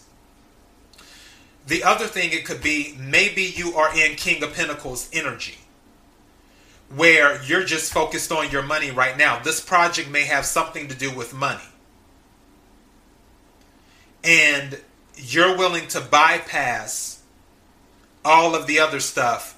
the 1.71 1.85
other 1.85 2.07
thing 2.07 2.33
it 2.33 2.45
could 2.45 2.61
be 2.61 2.97
maybe 2.99 3.43
you 3.43 3.77
are 3.77 3.97
in 3.97 4.17
King 4.17 4.43
of 4.43 4.53
Pentacles 4.55 5.09
energy 5.13 5.59
where 6.95 7.41
you're 7.45 7.63
just 7.63 7.93
focused 7.93 8.33
on 8.33 8.51
your 8.51 8.65
money 8.65 8.91
right 8.91 9.17
now. 9.17 9.39
This 9.39 9.61
project 9.61 10.11
may 10.11 10.25
have 10.25 10.45
something 10.45 10.89
to 10.89 10.97
do 10.97 11.15
with 11.15 11.33
money. 11.33 11.63
And 14.25 14.81
you're 15.15 15.57
willing 15.57 15.87
to 15.89 16.01
bypass 16.01 17.23
all 18.25 18.57
of 18.57 18.67
the 18.67 18.81
other 18.81 18.99
stuff 18.99 19.57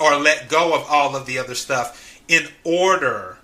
or 0.00 0.16
let 0.16 0.48
go 0.48 0.74
of 0.74 0.84
all 0.90 1.14
of 1.14 1.26
the 1.26 1.38
other 1.38 1.54
stuff 1.54 2.20
in 2.26 2.48
order 2.64 3.38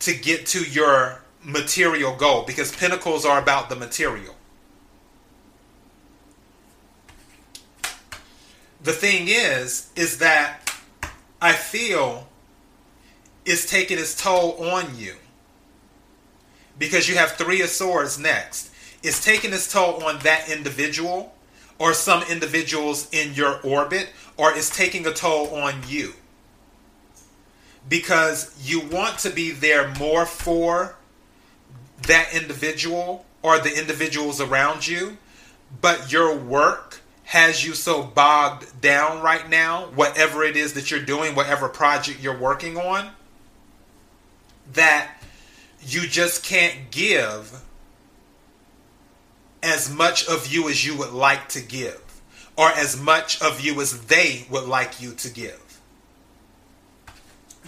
to 0.00 0.12
get 0.12 0.44
to 0.46 0.64
your 0.64 1.22
material 1.44 2.16
goal 2.16 2.42
because 2.42 2.74
pentacles 2.74 3.24
are 3.24 3.40
about 3.40 3.68
the 3.68 3.76
material. 3.76 4.35
The 8.86 8.92
thing 8.92 9.26
is, 9.26 9.90
is 9.96 10.18
that 10.18 10.60
I 11.42 11.52
feel 11.52 12.28
it's 13.44 13.68
taking 13.68 13.98
its 13.98 14.20
toll 14.20 14.52
on 14.64 14.96
you. 14.96 15.16
Because 16.78 17.08
you 17.08 17.16
have 17.16 17.32
three 17.32 17.60
of 17.62 17.68
swords 17.68 18.18
next. 18.18 18.70
is 19.02 19.22
taking 19.22 19.52
its 19.52 19.70
toll 19.70 20.04
on 20.04 20.20
that 20.20 20.48
individual 20.48 21.34
or 21.78 21.94
some 21.94 22.22
individuals 22.30 23.08
in 23.12 23.34
your 23.34 23.60
orbit 23.62 24.08
or 24.36 24.56
is 24.56 24.70
taking 24.70 25.06
a 25.06 25.12
toll 25.12 25.54
on 25.54 25.74
you 25.88 26.12
because 27.88 28.56
you 28.62 28.80
want 28.80 29.18
to 29.18 29.30
be 29.30 29.50
there 29.50 29.88
more 29.94 30.26
for 30.26 30.96
that 32.06 32.34
individual 32.34 33.24
or 33.42 33.58
the 33.58 33.78
individuals 33.78 34.40
around 34.40 34.86
you, 34.86 35.16
but 35.80 36.10
your 36.10 36.36
work 36.36 37.00
has 37.26 37.66
you 37.66 37.74
so 37.74 38.04
bogged 38.04 38.80
down 38.80 39.20
right 39.20 39.50
now, 39.50 39.86
whatever 39.96 40.44
it 40.44 40.56
is 40.56 40.74
that 40.74 40.92
you're 40.92 41.00
doing, 41.00 41.34
whatever 41.34 41.68
project 41.68 42.20
you're 42.20 42.38
working 42.38 42.76
on, 42.76 43.10
that 44.72 45.10
you 45.80 46.02
just 46.02 46.44
can't 46.44 46.92
give 46.92 47.62
as 49.60 49.92
much 49.92 50.28
of 50.28 50.46
you 50.46 50.68
as 50.68 50.86
you 50.86 50.96
would 50.96 51.10
like 51.10 51.48
to 51.48 51.60
give, 51.60 52.00
or 52.56 52.68
as 52.68 53.00
much 53.00 53.42
of 53.42 53.60
you 53.60 53.80
as 53.80 54.06
they 54.06 54.46
would 54.48 54.68
like 54.68 55.02
you 55.02 55.12
to 55.12 55.28
give. 55.28 55.80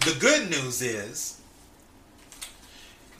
The 0.04 0.16
good 0.20 0.48
news 0.48 0.80
is, 0.80 1.40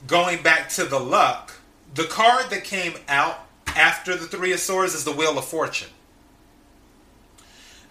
going 0.07 0.41
back 0.41 0.69
to 0.69 0.85
the 0.85 0.99
luck, 0.99 1.55
the 1.93 2.05
card 2.05 2.49
that 2.51 2.63
came 2.63 2.93
out 3.09 3.45
after 3.67 4.15
the 4.15 4.25
Three 4.25 4.53
of 4.53 4.59
Swords 4.59 4.93
is 4.93 5.03
the 5.03 5.11
Wheel 5.11 5.37
of 5.37 5.43
Fortune. 5.43 5.89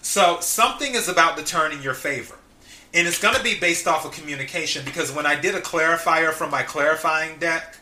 So 0.09 0.41
something 0.41 0.95
is 0.95 1.07
about 1.07 1.37
to 1.37 1.45
turn 1.45 1.71
in 1.71 1.83
your 1.83 1.93
favor. 1.93 2.37
And 2.95 3.07
it's 3.07 3.21
going 3.21 3.35
to 3.35 3.43
be 3.43 3.61
based 3.61 3.87
off 3.87 4.07
of 4.07 4.13
communication 4.13 4.83
because 4.83 5.13
when 5.13 5.27
I 5.27 5.39
did 5.39 5.55
a 5.55 5.61
clarifier 5.61 6.33
from 6.33 6.51
my 6.51 6.63
clarifying 6.63 7.39
deck, 7.39 7.77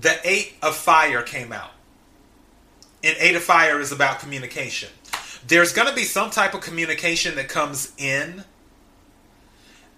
the 0.00 0.16
Eight 0.22 0.52
of 0.62 0.76
Fire 0.76 1.22
came 1.22 1.52
out. 1.52 1.72
And 3.02 3.16
Eight 3.18 3.34
of 3.34 3.42
Fire 3.42 3.80
is 3.80 3.90
about 3.90 4.20
communication. 4.20 4.90
There's 5.44 5.72
going 5.72 5.88
to 5.88 5.94
be 5.94 6.04
some 6.04 6.30
type 6.30 6.54
of 6.54 6.60
communication 6.60 7.34
that 7.34 7.48
comes 7.48 7.92
in. 7.98 8.44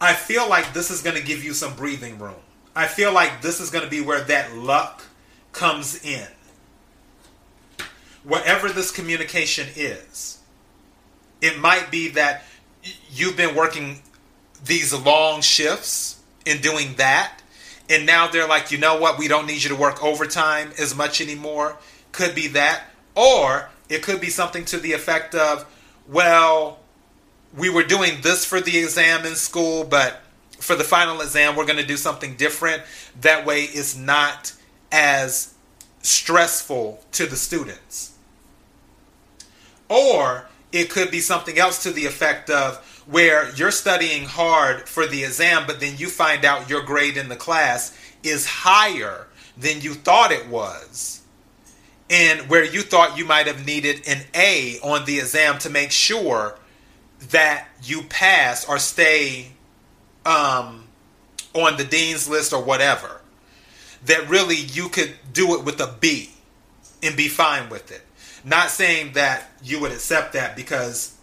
I 0.01 0.15
feel 0.15 0.49
like 0.49 0.73
this 0.73 0.91
is 0.91 1.03
going 1.03 1.17
to 1.17 1.23
give 1.23 1.45
you 1.45 1.53
some 1.53 1.77
breathing 1.77 2.19
room. 2.19 2.41
I 2.75 2.87
feel 2.87 3.13
like 3.13 3.43
this 3.43 3.61
is 3.61 3.69
going 3.69 3.85
to 3.85 3.91
be 3.91 4.01
where 4.01 4.23
that 4.23 4.57
luck 4.57 5.03
comes 5.53 6.03
in. 6.03 6.29
Whatever 8.25 8.71
this 8.71 8.91
communication 8.91 9.67
is, 9.77 10.36
it 11.41 11.59
might 11.59 11.91
be 11.91 12.09
that 12.11 12.45
you've 13.11 13.37
been 13.37 13.55
working 13.55 14.01
these 14.65 14.93
long 14.95 15.41
shifts 15.41 16.21
in 16.45 16.61
doing 16.61 16.95
that, 16.97 17.43
and 17.89 18.07
now 18.07 18.29
they're 18.29 18.49
like, 18.49 18.71
you 18.71 18.79
know 18.79 18.99
what, 18.99 19.19
we 19.19 19.29
don't 19.29 19.47
need 19.47 19.63
you 19.63 19.69
to 19.69 19.77
work 19.77 20.03
overtime 20.03 20.73
as 20.79 20.97
much 20.97 21.21
anymore. 21.21 21.77
Could 22.13 22.35
be 22.35 22.49
that. 22.49 22.85
Or 23.15 23.69
it 23.89 24.03
could 24.03 24.21
be 24.21 24.31
something 24.31 24.65
to 24.67 24.79
the 24.79 24.93
effect 24.93 25.35
of, 25.35 25.65
well, 26.09 26.79
we 27.57 27.71
were 27.71 27.85
doing 27.85 28.21
this 28.23 28.45
for 28.45 28.61
the 28.61 28.79
exam 28.79 29.25
in 29.25 29.35
school, 29.35 29.85
but 29.85 30.21
for 30.59 30.75
the 30.75 30.85
final 30.85 31.21
exam, 31.21 31.57
we're 31.57 31.67
going 31.67 31.79
to 31.79 31.87
do 31.87 31.97
something 31.97 32.35
different. 32.37 32.83
That 33.21 33.47
way, 33.47 33.63
it's 33.63 33.97
not 33.97 34.53
as 34.91 35.55
stressful 36.03 37.05
to 37.13 37.27
the 37.27 37.37
students. 37.37 38.13
Or 39.89 40.49
it 40.77 40.91
could 40.91 41.11
be 41.11 41.21
something 41.21 41.59
else 41.59 41.83
to 41.85 41.91
the 41.91 42.07
effect 42.07 42.51
of 42.51 42.77
where 43.07 43.55
you're 43.55 43.71
studying 43.71 44.25
hard 44.25 44.89
for 44.89 45.07
the 45.07 45.25
exam, 45.25 45.65
but 45.67 45.81
then 45.81 45.97
you 45.97 46.09
find 46.09 46.45
out 46.45 46.69
your 46.69 46.83
grade 46.83 47.17
in 47.17 47.29
the 47.29 47.37
class 47.37 47.97
is 48.23 48.47
higher 48.47 49.27
than 49.57 49.81
you 49.81 49.95
thought 49.95 50.33
it 50.33 50.49
was. 50.49 51.23
And 52.11 52.49
where 52.51 52.65
you 52.65 52.83
thought 52.83 53.17
you 53.17 53.25
might 53.25 53.47
have 53.47 53.65
needed 53.67 54.07
an 54.07 54.23
A 54.35 54.79
on 54.83 55.05
the 55.07 55.19
exam 55.19 55.59
to 55.59 55.71
make 55.71 55.91
sure 55.91 56.59
that 57.31 57.69
you 57.83 58.03
pass 58.03 58.69
or 58.69 58.79
stay 58.79 59.53
um, 60.25 60.85
on 61.55 61.77
the 61.77 61.85
dean's 61.85 62.29
list 62.29 62.53
or 62.53 62.63
whatever, 62.63 63.21
that 64.05 64.29
really 64.29 64.57
you 64.57 64.89
could 64.89 65.15
do 65.33 65.59
it 65.59 65.65
with 65.65 65.81
a 65.81 65.95
B 66.01 66.31
and 67.03 67.17
be 67.17 67.29
fine 67.29 67.69
with 67.69 67.91
it. 67.91 68.06
Not 68.47 68.71
saying 68.71 69.15
that 69.15 69.51
you 69.61 69.81
would 69.81 69.91
accept 69.91 70.35
that 70.35 70.55
because 70.55 71.17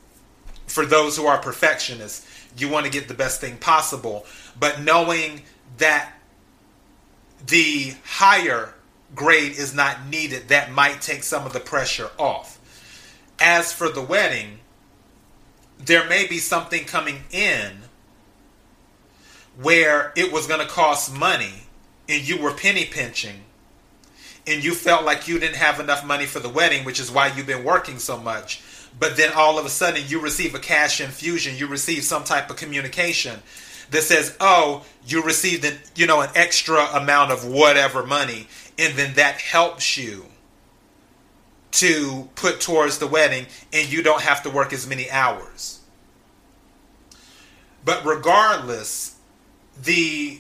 for 0.68 0.86
those 0.86 1.16
who 1.16 1.26
are 1.26 1.38
perfectionists, 1.38 2.28
you 2.58 2.68
want 2.68 2.86
to 2.86 2.92
get 2.92 3.08
the 3.08 3.14
best 3.14 3.40
thing 3.40 3.56
possible, 3.56 4.26
but 4.60 4.82
knowing 4.82 5.42
that 5.78 6.12
the 7.48 7.94
higher 8.04 8.74
grade 9.16 9.54
is 9.54 9.74
not 9.74 10.06
needed, 10.08 10.50
that 10.50 10.74
might 10.74 11.02
take 11.02 11.24
some 11.24 11.46
of 11.46 11.54
the 11.54 11.62
pressure 11.62 12.10
off. 12.20 12.60
As 13.40 13.72
for 13.72 13.88
the 13.88 14.02
wedding, 14.02 14.60
there 15.80 16.08
may 16.10 16.28
be 16.28 16.40
something 16.40 16.84
coming 16.84 17.24
in 17.32 17.84
where 19.62 20.12
it 20.18 20.34
was 20.34 20.46
going 20.46 20.60
to 20.60 20.68
cost 20.68 21.14
money 21.14 21.64
and 22.10 22.28
you 22.28 22.38
were 22.38 22.52
penny 22.52 22.84
pinching 22.84 23.44
and 24.46 24.64
you 24.64 24.74
felt 24.74 25.06
like 25.06 25.28
you 25.28 25.40
didn't 25.40 25.56
have 25.56 25.80
enough 25.80 26.06
money 26.06 26.26
for 26.26 26.40
the 26.40 26.50
wedding, 26.50 26.86
which 26.86 27.00
is 27.00 27.12
why 27.12 27.28
you've 27.28 27.48
been 27.48 27.64
working 27.64 28.00
so 28.00 28.18
much. 28.18 28.62
But 29.00 29.18
then 29.18 29.32
all 29.34 29.58
of 29.58 29.66
a 29.66 29.70
sudden 29.70 30.04
you 30.08 30.20
receive 30.20 30.54
a 30.54 30.60
cash 30.60 31.02
infusion, 31.02 31.58
you 31.58 31.68
receive 31.68 32.04
some 32.04 32.24
type 32.24 32.50
of 32.50 32.58
communication 32.58 33.42
that 33.90 34.04
says, 34.04 34.36
"Oh, 34.40 34.86
you 35.06 35.24
received 35.24 35.66
an, 35.66 35.80
you 35.96 36.08
know 36.08 36.22
an 36.22 36.30
extra 36.36 36.86
amount 36.94 37.32
of 37.32 37.46
whatever 37.46 38.06
money," 38.06 38.48
and 38.78 38.96
then 38.96 39.16
that 39.16 39.40
helps 39.40 39.98
you 39.98 40.26
to 41.72 42.30
put 42.36 42.62
towards 42.62 43.00
the 43.00 43.08
wedding, 43.08 43.48
and 43.72 43.92
you 43.92 44.04
don't 44.04 44.22
have 44.22 44.44
to 44.44 44.50
work 44.50 44.74
as 44.74 44.86
many 44.86 45.10
hours. 45.10 45.80
But 47.84 48.06
regardless, 48.06 49.16
the 49.82 50.40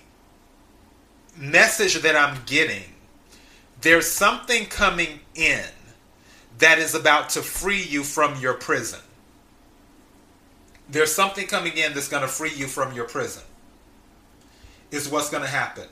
message 1.35 1.95
that 1.95 2.15
I'm 2.15 2.43
getting 2.45 2.92
there's 3.83 4.09
something 4.09 4.65
coming 4.65 5.19
in 5.35 5.65
that 6.59 6.79
is 6.79 6.95
about 6.95 7.29
to 7.31 7.41
free 7.41 7.83
you 7.83 8.03
from 8.03 8.39
your 8.39 8.53
prison. 8.53 8.99
There's 10.89 11.13
something 11.13 11.47
coming 11.47 11.77
in 11.77 11.93
that's 11.93 12.07
going 12.07 12.21
to 12.21 12.27
free 12.27 12.53
you 12.55 12.67
from 12.67 12.93
your 12.93 13.05
prison, 13.05 13.43
is 14.91 15.09
what's 15.09 15.29
going 15.29 15.43
to 15.43 15.49
happen. 15.49 15.87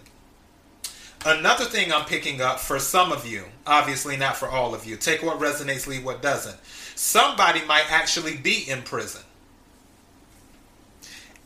Another 1.25 1.65
thing 1.65 1.91
I'm 1.91 2.05
picking 2.05 2.41
up 2.41 2.59
for 2.59 2.79
some 2.79 3.11
of 3.11 3.27
you, 3.27 3.43
obviously 3.67 4.15
not 4.15 4.37
for 4.37 4.47
all 4.47 4.73
of 4.73 4.85
you, 4.85 4.95
take 4.95 5.21
what 5.21 5.39
resonates, 5.39 5.85
leave 5.85 6.05
what 6.05 6.21
doesn't. 6.21 6.57
Somebody 6.95 7.63
might 7.65 7.91
actually 7.91 8.37
be 8.37 8.69
in 8.69 8.81
prison. 8.83 9.21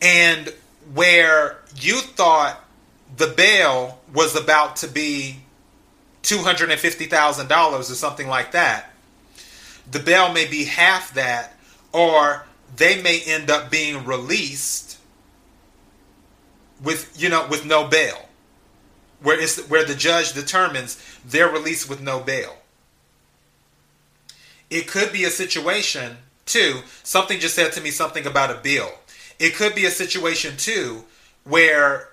And 0.00 0.54
where 0.94 1.58
you 1.76 1.96
thought 2.00 2.64
the 3.16 3.28
bail 3.28 3.98
was 4.14 4.36
about 4.36 4.76
to 4.76 4.88
be 4.88 5.40
$250,000 6.26 7.78
or 7.78 7.82
something 7.82 8.26
like 8.26 8.52
that. 8.52 8.90
The 9.90 10.00
bail 10.00 10.32
may 10.32 10.46
be 10.46 10.64
half 10.64 11.14
that, 11.14 11.54
or 11.92 12.46
they 12.74 13.00
may 13.00 13.20
end 13.24 13.48
up 13.48 13.70
being 13.70 14.04
released 14.04 14.98
with, 16.82 17.14
you 17.16 17.28
know, 17.28 17.46
with 17.48 17.64
no 17.64 17.86
bail. 17.86 18.28
Where, 19.22 19.40
it's, 19.40 19.68
where 19.68 19.84
the 19.84 19.94
judge 19.94 20.32
determines 20.32 21.02
they're 21.24 21.48
released 21.48 21.88
with 21.88 22.00
no 22.00 22.20
bail. 22.20 22.56
It 24.68 24.88
could 24.88 25.12
be 25.12 25.24
a 25.24 25.30
situation, 25.30 26.16
too. 26.44 26.80
Something 27.04 27.38
just 27.38 27.54
said 27.54 27.72
to 27.72 27.80
me 27.80 27.90
something 27.90 28.26
about 28.26 28.50
a 28.50 28.60
bill. 28.60 28.90
It 29.38 29.54
could 29.54 29.76
be 29.76 29.86
a 29.86 29.90
situation, 29.90 30.56
too, 30.56 31.04
where 31.44 32.08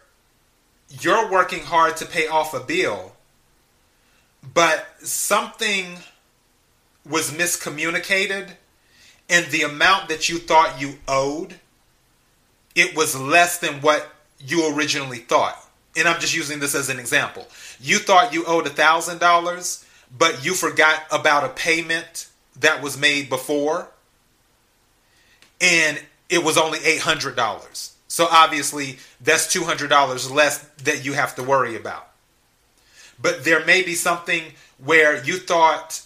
you're 1.02 1.32
working 1.32 1.64
hard 1.64 1.98
to 1.98 2.06
pay 2.06 2.28
off 2.28 2.54
a 2.54 2.60
bill 2.60 3.13
but 4.54 4.86
something 5.00 5.98
was 7.10 7.32
miscommunicated 7.32 8.50
and 9.30 9.46
the 9.48 9.62
amount 9.62 10.10
that 10.10 10.30
you 10.30 10.38
thought 10.38 10.82
you 10.82 10.96
owed 11.08 11.56
it 12.76 12.96
was 12.96 13.20
less 13.20 13.60
than 13.60 13.82
what 13.82 14.10
you 14.40 14.74
originally 14.76 15.20
thought. 15.20 15.58
And 15.96 16.08
i'm 16.08 16.20
just 16.20 16.36
using 16.36 16.60
this 16.60 16.76
as 16.76 16.90
an 16.90 17.00
example. 17.00 17.48
You 17.80 18.00
thought 18.00 18.34
you 18.34 18.46
owed 18.46 18.68
a 18.68 18.72
thousand 18.72 19.20
dollars 19.20 19.86
but 20.16 20.46
you 20.46 20.54
forgot 20.54 21.04
about 21.12 21.44
a 21.44 21.50
payment 21.50 22.28
that 22.60 22.82
was 22.82 22.98
made 22.98 23.30
before 23.30 23.90
and 25.60 26.00
it 26.30 26.44
was 26.44 26.58
only 26.58 26.80
$800 26.80 27.92
so 28.08 28.28
obviously 28.30 28.98
that's 29.22 29.54
$200 29.54 30.32
less 30.32 30.60
that 30.84 31.04
you 31.06 31.14
have 31.14 31.36
to 31.36 31.44
worry 31.44 31.76
about 31.76 32.13
but 33.24 33.44
there 33.44 33.66
may 33.66 33.82
be 33.82 33.96
something 33.96 34.44
where 34.78 35.24
you 35.24 35.38
thought 35.38 36.04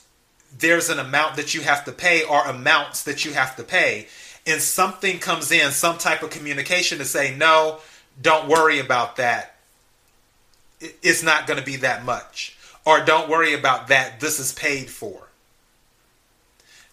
there's 0.58 0.90
an 0.90 1.00
amount 1.00 1.36
that 1.36 1.54
you 1.54 1.60
have 1.60 1.84
to 1.84 1.92
pay 1.92 2.24
or 2.24 2.46
amounts 2.46 3.04
that 3.04 3.26
you 3.26 3.34
have 3.34 3.58
to 3.58 3.64
pay 3.64 4.08
and 4.46 4.62
something 4.62 5.20
comes 5.20 5.52
in 5.52 5.72
some 5.72 5.98
type 5.98 6.24
of 6.24 6.30
communication 6.30 6.98
to 7.00 7.06
say 7.06 7.36
no 7.36 7.80
don't 8.22 8.48
worry 8.48 8.80
about 8.80 9.18
that 9.18 9.56
it's 10.80 11.22
not 11.22 11.46
going 11.46 11.60
to 11.60 11.66
be 11.66 11.76
that 11.76 12.06
much 12.06 12.58
or 12.88 13.02
don't 13.04 13.28
worry 13.28 13.54
about 13.54 13.90
that, 13.90 14.22
this 14.22 14.40
is 14.40 14.54
paid 14.54 14.90
for. 14.90 15.28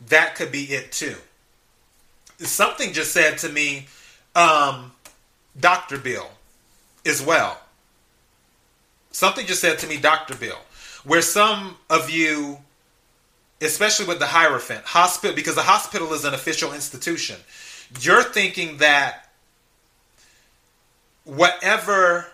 That 0.08 0.34
could 0.34 0.50
be 0.50 0.64
it 0.64 0.90
too. 0.90 1.14
Something 2.38 2.92
just 2.92 3.12
said 3.12 3.38
to 3.38 3.48
me, 3.48 3.86
um, 4.34 4.90
Dr. 5.58 5.96
Bill 5.98 6.28
as 7.06 7.22
well. 7.22 7.60
Something 9.14 9.46
just 9.46 9.60
said 9.60 9.78
to 9.78 9.86
me, 9.86 9.96
Dr. 9.96 10.34
Bill, 10.34 10.58
where 11.04 11.22
some 11.22 11.76
of 11.88 12.10
you, 12.10 12.58
especially 13.62 14.06
with 14.06 14.18
the 14.18 14.26
Hierophant 14.26 14.84
hospital, 14.84 15.36
because 15.36 15.54
the 15.54 15.62
hospital 15.62 16.12
is 16.14 16.24
an 16.24 16.34
official 16.34 16.72
institution, 16.72 17.36
you're 18.00 18.24
thinking 18.24 18.78
that 18.78 19.30
whatever 21.22 22.26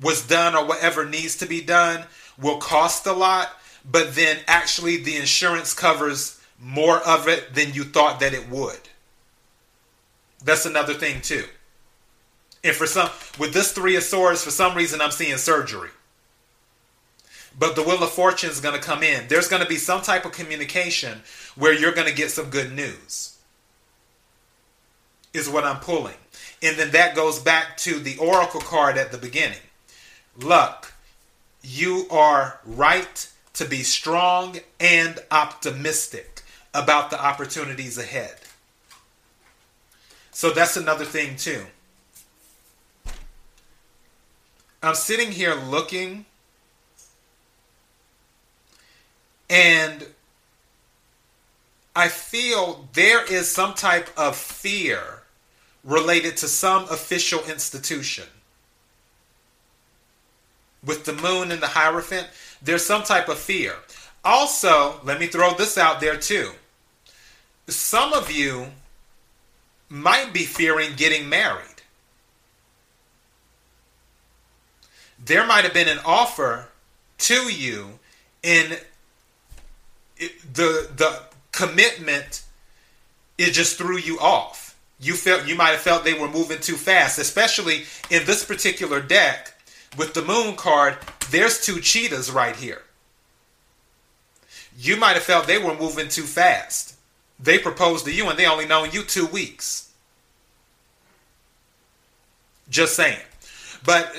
was 0.00 0.24
done 0.24 0.54
or 0.54 0.64
whatever 0.64 1.04
needs 1.04 1.36
to 1.38 1.46
be 1.46 1.60
done 1.60 2.04
will 2.40 2.58
cost 2.58 3.04
a 3.06 3.12
lot, 3.12 3.50
but 3.84 4.14
then 4.14 4.38
actually 4.46 4.98
the 4.98 5.16
insurance 5.16 5.74
covers 5.74 6.40
more 6.60 6.98
of 6.98 7.26
it 7.26 7.54
than 7.54 7.74
you 7.74 7.82
thought 7.82 8.20
that 8.20 8.34
it 8.34 8.48
would. 8.48 8.78
That's 10.44 10.64
another 10.64 10.94
thing 10.94 11.20
too. 11.22 11.46
And 12.62 12.76
for 12.76 12.86
some, 12.86 13.08
with 13.38 13.54
this 13.54 13.72
three 13.72 13.96
of 13.96 14.02
swords, 14.02 14.44
for 14.44 14.50
some 14.50 14.76
reason 14.76 15.00
I'm 15.00 15.10
seeing 15.10 15.36
surgery. 15.38 15.90
But 17.58 17.74
the 17.74 17.82
wheel 17.82 18.02
of 18.02 18.10
fortune 18.10 18.50
is 18.50 18.60
going 18.60 18.78
to 18.78 18.86
come 18.86 19.02
in. 19.02 19.28
There's 19.28 19.48
going 19.48 19.62
to 19.62 19.68
be 19.68 19.76
some 19.76 20.02
type 20.02 20.24
of 20.24 20.32
communication 20.32 21.22
where 21.56 21.72
you're 21.72 21.92
going 21.92 22.08
to 22.08 22.14
get 22.14 22.30
some 22.30 22.50
good 22.50 22.72
news. 22.72 23.36
Is 25.32 25.48
what 25.48 25.64
I'm 25.64 25.80
pulling. 25.80 26.16
And 26.62 26.76
then 26.76 26.90
that 26.90 27.14
goes 27.14 27.38
back 27.38 27.76
to 27.78 27.98
the 27.98 28.18
oracle 28.18 28.60
card 28.60 28.98
at 28.98 29.12
the 29.12 29.18
beginning. 29.18 29.58
Luck, 30.38 30.92
you 31.62 32.06
are 32.10 32.60
right 32.64 33.28
to 33.54 33.64
be 33.64 33.82
strong 33.82 34.58
and 34.78 35.18
optimistic 35.30 36.42
about 36.72 37.10
the 37.10 37.22
opportunities 37.22 37.98
ahead. 37.98 38.36
So 40.30 40.50
that's 40.50 40.76
another 40.76 41.04
thing, 41.04 41.36
too. 41.36 41.66
I'm 44.82 44.94
sitting 44.94 45.30
here 45.30 45.54
looking 45.54 46.24
and 49.50 50.06
I 51.94 52.08
feel 52.08 52.88
there 52.94 53.24
is 53.30 53.50
some 53.50 53.74
type 53.74 54.08
of 54.16 54.36
fear 54.36 55.22
related 55.84 56.36
to 56.38 56.48
some 56.48 56.84
official 56.84 57.40
institution. 57.44 58.24
With 60.84 61.04
the 61.04 61.12
moon 61.12 61.52
and 61.52 61.60
the 61.60 61.66
Hierophant, 61.66 62.28
there's 62.62 62.84
some 62.84 63.02
type 63.02 63.28
of 63.28 63.38
fear. 63.38 63.74
Also, 64.24 65.00
let 65.04 65.20
me 65.20 65.26
throw 65.26 65.52
this 65.54 65.76
out 65.76 66.00
there 66.00 66.16
too. 66.16 66.52
Some 67.66 68.14
of 68.14 68.30
you 68.30 68.68
might 69.90 70.32
be 70.32 70.44
fearing 70.44 70.90
getting 70.96 71.28
married. 71.28 71.69
There 75.24 75.46
might 75.46 75.64
have 75.64 75.74
been 75.74 75.88
an 75.88 76.00
offer 76.04 76.68
to 77.18 77.52
you 77.52 77.98
in 78.42 78.76
the 80.52 80.88
the 80.96 81.22
commitment 81.52 82.42
it 83.38 83.52
just 83.52 83.78
threw 83.78 83.96
you 83.96 84.18
off. 84.18 84.76
You 85.00 85.14
felt 85.14 85.48
you 85.48 85.54
might 85.54 85.70
have 85.70 85.80
felt 85.80 86.04
they 86.04 86.14
were 86.14 86.28
moving 86.28 86.60
too 86.60 86.76
fast, 86.76 87.18
especially 87.18 87.84
in 88.10 88.26
this 88.26 88.44
particular 88.44 89.00
deck 89.00 89.54
with 89.96 90.12
the 90.12 90.22
moon 90.22 90.56
card. 90.56 90.98
There's 91.30 91.64
two 91.64 91.80
cheetahs 91.80 92.30
right 92.30 92.54
here. 92.54 92.82
You 94.78 94.96
might 94.96 95.14
have 95.14 95.22
felt 95.22 95.46
they 95.46 95.58
were 95.58 95.74
moving 95.74 96.08
too 96.08 96.22
fast. 96.22 96.96
They 97.38 97.58
proposed 97.58 98.04
to 98.04 98.12
you 98.12 98.28
and 98.28 98.38
they 98.38 98.46
only 98.46 98.66
known 98.66 98.90
you 98.92 99.02
two 99.02 99.26
weeks. 99.26 99.90
Just 102.68 102.94
saying. 102.94 103.20
But 103.84 104.14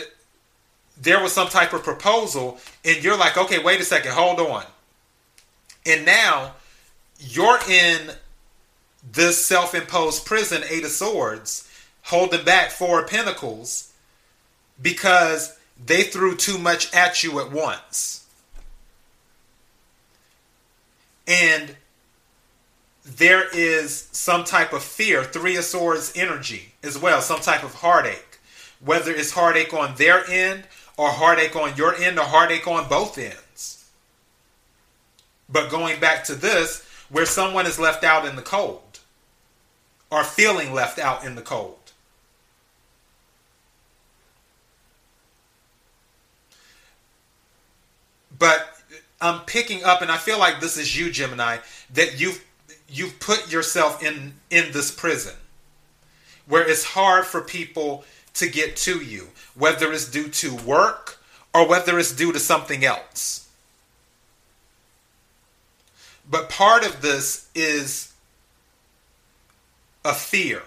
there 1.02 1.22
was 1.22 1.34
some 1.34 1.48
type 1.48 1.74
of 1.74 1.84
proposal, 1.84 2.60
and 2.86 3.04
you're 3.04 3.18
like, 3.18 3.38
okay, 3.38 3.62
wait 3.62 3.82
a 3.82 3.84
second, 3.84 4.12
hold 4.12 4.40
on. 4.40 4.64
And 5.86 6.06
now 6.06 6.54
you're 7.20 7.60
in 7.68 8.12
this 9.12 9.44
self 9.44 9.74
imposed 9.74 10.26
prison, 10.26 10.64
Eight 10.70 10.84
of 10.84 10.92
Swords, 10.92 11.68
holding 12.04 12.46
back 12.46 12.70
Four 12.70 13.04
of 13.04 13.10
Pentacles 13.10 13.92
because 14.80 15.58
they 15.84 16.04
threw 16.04 16.36
too 16.36 16.60
much 16.60 16.94
at 16.94 17.24
you 17.24 17.40
at 17.40 17.52
once. 17.52 18.28
And 21.28 21.76
there 23.04 23.48
is 23.56 24.08
some 24.12 24.44
type 24.44 24.74
of 24.74 24.84
fear, 24.84 25.24
Three 25.24 25.56
of 25.56 25.64
Swords 25.64 26.14
energy 26.16 26.74
as 26.84 26.98
well, 26.98 27.22
some 27.22 27.40
type 27.40 27.64
of 27.64 27.76
heartache. 27.76 28.40
Whether 28.84 29.12
it's 29.12 29.32
heartache 29.32 29.74
on 29.74 29.96
their 29.96 30.28
end 30.30 30.66
or 30.98 31.10
heartache 31.10 31.56
on 31.56 31.76
your 31.76 31.96
end 31.96 32.20
or 32.20 32.26
heartache 32.26 32.68
on 32.68 32.88
both 32.88 33.18
ends. 33.18 33.90
But 35.50 35.70
going 35.70 36.00
back 36.00 36.24
to 36.26 36.36
this, 36.36 36.88
where 37.10 37.26
someone 37.26 37.66
is 37.66 37.78
left 37.78 38.04
out 38.04 38.26
in 38.26 38.36
the 38.36 38.42
cold 38.42 39.00
or 40.10 40.24
feeling 40.24 40.74
left 40.74 41.00
out 41.00 41.26
in 41.26 41.36
the 41.36 41.42
cold. 41.42 41.78
But 48.38 48.68
I'm 49.20 49.42
picking 49.42 49.84
up, 49.84 50.02
and 50.02 50.10
I 50.10 50.18
feel 50.18 50.40
like 50.40 50.60
this 50.60 50.78
is 50.78 50.98
you, 50.98 51.12
Gemini, 51.12 51.58
that 51.94 52.20
you've 52.20 52.44
you've 52.90 53.20
put 53.20 53.52
yourself 53.52 54.04
in 54.04 54.34
in 54.50 54.72
this 54.72 54.92
prison 54.92 55.36
where 56.48 56.68
it's 56.68 56.84
hard 56.84 57.26
for 57.26 57.42
people 57.42 58.04
to 58.36 58.50
get 58.50 58.76
to 58.78 59.02
you, 59.02 59.30
whether 59.56 59.92
it's 59.92 60.10
due 60.10 60.30
to 60.30 60.56
work 60.56 61.20
or 61.54 61.68
whether 61.68 62.00
it's 62.00 62.14
due 62.14 62.32
to 62.32 62.40
something 62.40 62.86
else. 62.86 63.50
But 66.30 66.50
part 66.50 66.86
of 66.86 67.02
this 67.02 67.50
is 67.54 68.14
a 70.06 70.14
fear 70.14 70.64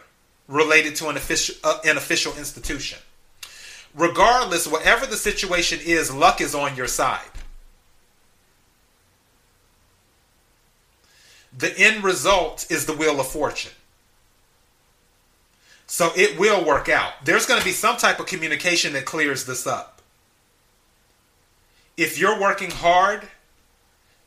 related 0.46 0.94
to 0.96 1.08
an 1.08 1.16
official, 1.16 1.54
uh, 1.64 1.78
an 1.84 1.96
official 1.96 2.34
institution. 2.36 2.98
Regardless, 3.94 4.66
whatever 4.66 5.06
the 5.06 5.16
situation 5.16 5.78
is, 5.82 6.12
luck 6.12 6.40
is 6.40 6.54
on 6.54 6.76
your 6.76 6.88
side. 6.88 7.20
The 11.56 11.76
end 11.78 12.02
result 12.02 12.66
is 12.68 12.86
the 12.86 12.92
wheel 12.92 13.20
of 13.20 13.28
fortune. 13.28 13.72
So 15.86 16.10
it 16.16 16.38
will 16.38 16.64
work 16.64 16.88
out. 16.88 17.12
There's 17.24 17.46
going 17.46 17.60
to 17.60 17.64
be 17.64 17.72
some 17.72 17.96
type 17.96 18.18
of 18.20 18.26
communication 18.26 18.94
that 18.94 19.04
clears 19.04 19.44
this 19.44 19.66
up. 19.66 20.00
If 21.96 22.18
you're 22.18 22.40
working 22.40 22.70
hard 22.70 23.28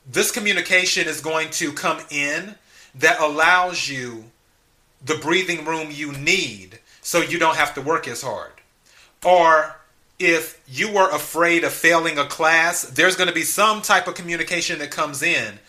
this 0.10 0.32
communication 0.32 1.08
is 1.08 1.22
going 1.22 1.50
to 1.50 1.74
come 1.74 2.00
in 2.10 2.56
that 2.96 3.20
allows 3.20 3.89
you 3.89 4.26
the 5.04 5.15
breathing 5.15 5.65
room 5.65 5.89
you 5.91 6.13
need 6.13 6.80
so 7.02 7.22
you 7.22 7.38
don't 7.38 7.58
have 7.58 7.74
to 7.76 7.82
work 7.82 8.08
as 8.08 8.22
hard. 8.22 8.52
Or 9.26 9.76
if 10.17 10.62
you 10.67 10.91
were 10.91 11.10
afraid 11.10 11.63
of 11.63 11.74
failing 11.74 12.17
a 12.17 12.26
class, 12.26 12.84
there's 12.84 13.15
going 13.15 13.28
to 13.28 13.36
be 13.36 13.43
some 13.43 13.82
type 13.82 14.08
of 14.08 14.15
communication 14.15 14.80
that 14.80 14.91
comes 14.91 15.22
in 15.22 15.60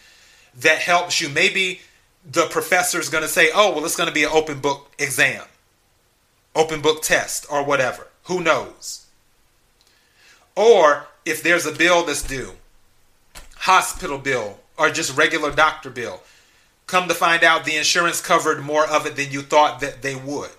that 0.60 0.78
helps 0.78 1.20
you. 1.20 1.28
Maybe 1.28 1.80
the 2.30 2.46
professor 2.46 3.00
is 3.00 3.08
going 3.08 3.22
to 3.22 3.28
say, 3.28 3.50
oh, 3.54 3.74
well, 3.74 3.84
it's 3.84 3.96
going 3.96 4.08
to 4.08 4.14
be 4.14 4.24
an 4.24 4.30
open 4.32 4.60
book 4.60 4.90
exam, 4.98 5.44
open 6.58 6.82
book 6.82 7.02
test, 7.02 7.46
or 7.50 7.64
whatever. 7.64 8.08
Who 8.24 8.42
knows? 8.42 9.06
Or 10.56 11.06
if 11.24 11.42
there's 11.42 11.64
a 11.64 11.72
bill 11.72 12.04
that's 12.04 12.22
due, 12.22 12.52
hospital 13.56 14.18
bill 14.18 14.58
or 14.76 14.90
just 14.90 15.16
regular 15.16 15.52
doctor 15.52 15.90
bill. 15.90 16.22
Come 16.86 17.08
to 17.08 17.14
find 17.14 17.44
out, 17.44 17.64
the 17.64 17.76
insurance 17.76 18.20
covered 18.20 18.62
more 18.62 18.88
of 18.88 19.06
it 19.06 19.16
than 19.16 19.30
you 19.30 19.42
thought 19.42 19.80
that 19.80 20.00
they 20.00 20.14
would. 20.14 20.50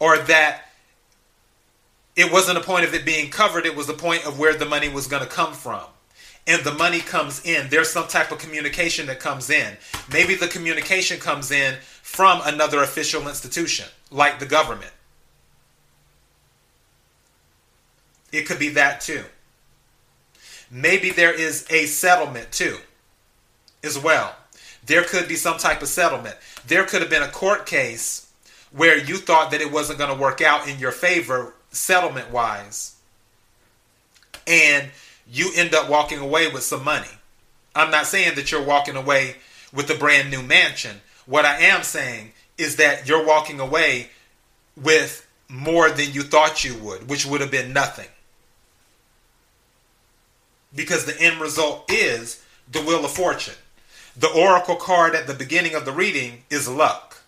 Or 0.00 0.18
that 0.18 0.62
it 2.16 2.32
wasn't 2.32 2.58
a 2.58 2.62
point 2.62 2.84
of 2.84 2.92
it 2.92 3.04
being 3.04 3.30
covered, 3.30 3.66
it 3.66 3.76
was 3.76 3.86
the 3.86 3.92
point 3.92 4.26
of 4.26 4.38
where 4.38 4.54
the 4.54 4.66
money 4.66 4.88
was 4.88 5.06
going 5.06 5.22
to 5.22 5.28
come 5.28 5.52
from. 5.52 5.84
And 6.44 6.64
the 6.64 6.74
money 6.74 6.98
comes 6.98 7.44
in. 7.46 7.68
There's 7.68 7.90
some 7.90 8.08
type 8.08 8.32
of 8.32 8.38
communication 8.38 9.06
that 9.06 9.20
comes 9.20 9.48
in. 9.48 9.76
Maybe 10.12 10.34
the 10.34 10.48
communication 10.48 11.20
comes 11.20 11.52
in 11.52 11.76
from 12.12 12.42
another 12.44 12.82
official 12.82 13.26
institution, 13.26 13.86
like 14.10 14.38
the 14.38 14.44
government. 14.44 14.92
It 18.30 18.42
could 18.42 18.58
be 18.58 18.68
that 18.68 19.00
too. 19.00 19.24
Maybe 20.70 21.08
there 21.08 21.32
is 21.32 21.66
a 21.70 21.86
settlement 21.86 22.52
too, 22.52 22.76
as 23.82 23.98
well. 23.98 24.36
There 24.84 25.04
could 25.04 25.26
be 25.26 25.36
some 25.36 25.56
type 25.56 25.80
of 25.80 25.88
settlement. 25.88 26.36
There 26.66 26.84
could 26.84 27.00
have 27.00 27.08
been 27.08 27.22
a 27.22 27.28
court 27.28 27.64
case 27.64 28.30
where 28.72 28.98
you 28.98 29.16
thought 29.16 29.50
that 29.50 29.62
it 29.62 29.72
wasn't 29.72 29.98
going 29.98 30.14
to 30.14 30.22
work 30.22 30.42
out 30.42 30.68
in 30.68 30.78
your 30.78 30.92
favor 30.92 31.54
settlement 31.70 32.30
wise, 32.30 32.94
and 34.46 34.90
you 35.26 35.50
end 35.56 35.74
up 35.74 35.88
walking 35.88 36.18
away 36.18 36.52
with 36.52 36.62
some 36.62 36.84
money. 36.84 37.08
I'm 37.74 37.90
not 37.90 38.04
saying 38.04 38.34
that 38.34 38.52
you're 38.52 38.62
walking 38.62 38.96
away 38.96 39.36
with 39.72 39.88
a 39.88 39.94
brand 39.94 40.30
new 40.30 40.42
mansion. 40.42 41.00
What 41.26 41.44
I 41.44 41.60
am 41.62 41.82
saying 41.82 42.32
is 42.58 42.76
that 42.76 43.08
you're 43.08 43.26
walking 43.26 43.60
away 43.60 44.10
with 44.76 45.26
more 45.48 45.90
than 45.90 46.12
you 46.12 46.22
thought 46.22 46.64
you 46.64 46.74
would, 46.76 47.08
which 47.08 47.26
would 47.26 47.40
have 47.40 47.50
been 47.50 47.72
nothing. 47.72 48.08
Because 50.74 51.04
the 51.04 51.20
end 51.20 51.40
result 51.40 51.90
is 51.90 52.42
the 52.70 52.80
Wheel 52.80 53.04
of 53.04 53.10
Fortune. 53.10 53.54
The 54.16 54.30
Oracle 54.30 54.76
card 54.76 55.14
at 55.14 55.26
the 55.26 55.34
beginning 55.34 55.74
of 55.74 55.84
the 55.84 55.92
reading 55.92 56.44
is 56.50 56.68
luck. 56.68 57.22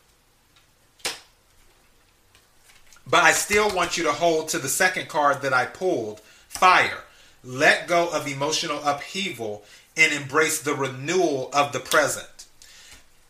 But 3.06 3.22
I 3.22 3.32
still 3.32 3.74
want 3.74 3.98
you 3.98 4.04
to 4.04 4.12
hold 4.12 4.48
to 4.48 4.58
the 4.58 4.68
second 4.68 5.08
card 5.08 5.42
that 5.42 5.52
I 5.52 5.66
pulled 5.66 6.20
fire. 6.48 7.04
Let 7.42 7.86
go 7.86 8.08
of 8.10 8.26
emotional 8.26 8.82
upheaval 8.82 9.62
and 9.96 10.12
embrace 10.12 10.62
the 10.62 10.74
renewal 10.74 11.50
of 11.52 11.72
the 11.72 11.80
present. 11.80 12.26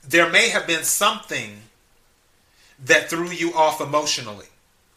There 0.08 0.30
may 0.30 0.50
have 0.50 0.66
been 0.66 0.84
something 0.84 1.62
that 2.84 3.08
threw 3.08 3.30
you 3.30 3.54
off 3.54 3.80
emotionally, 3.80 4.46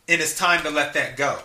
and 0.08 0.22
it's 0.22 0.38
time 0.38 0.64
to 0.64 0.70
let 0.70 0.94
that 0.94 1.16
go. 1.16 1.40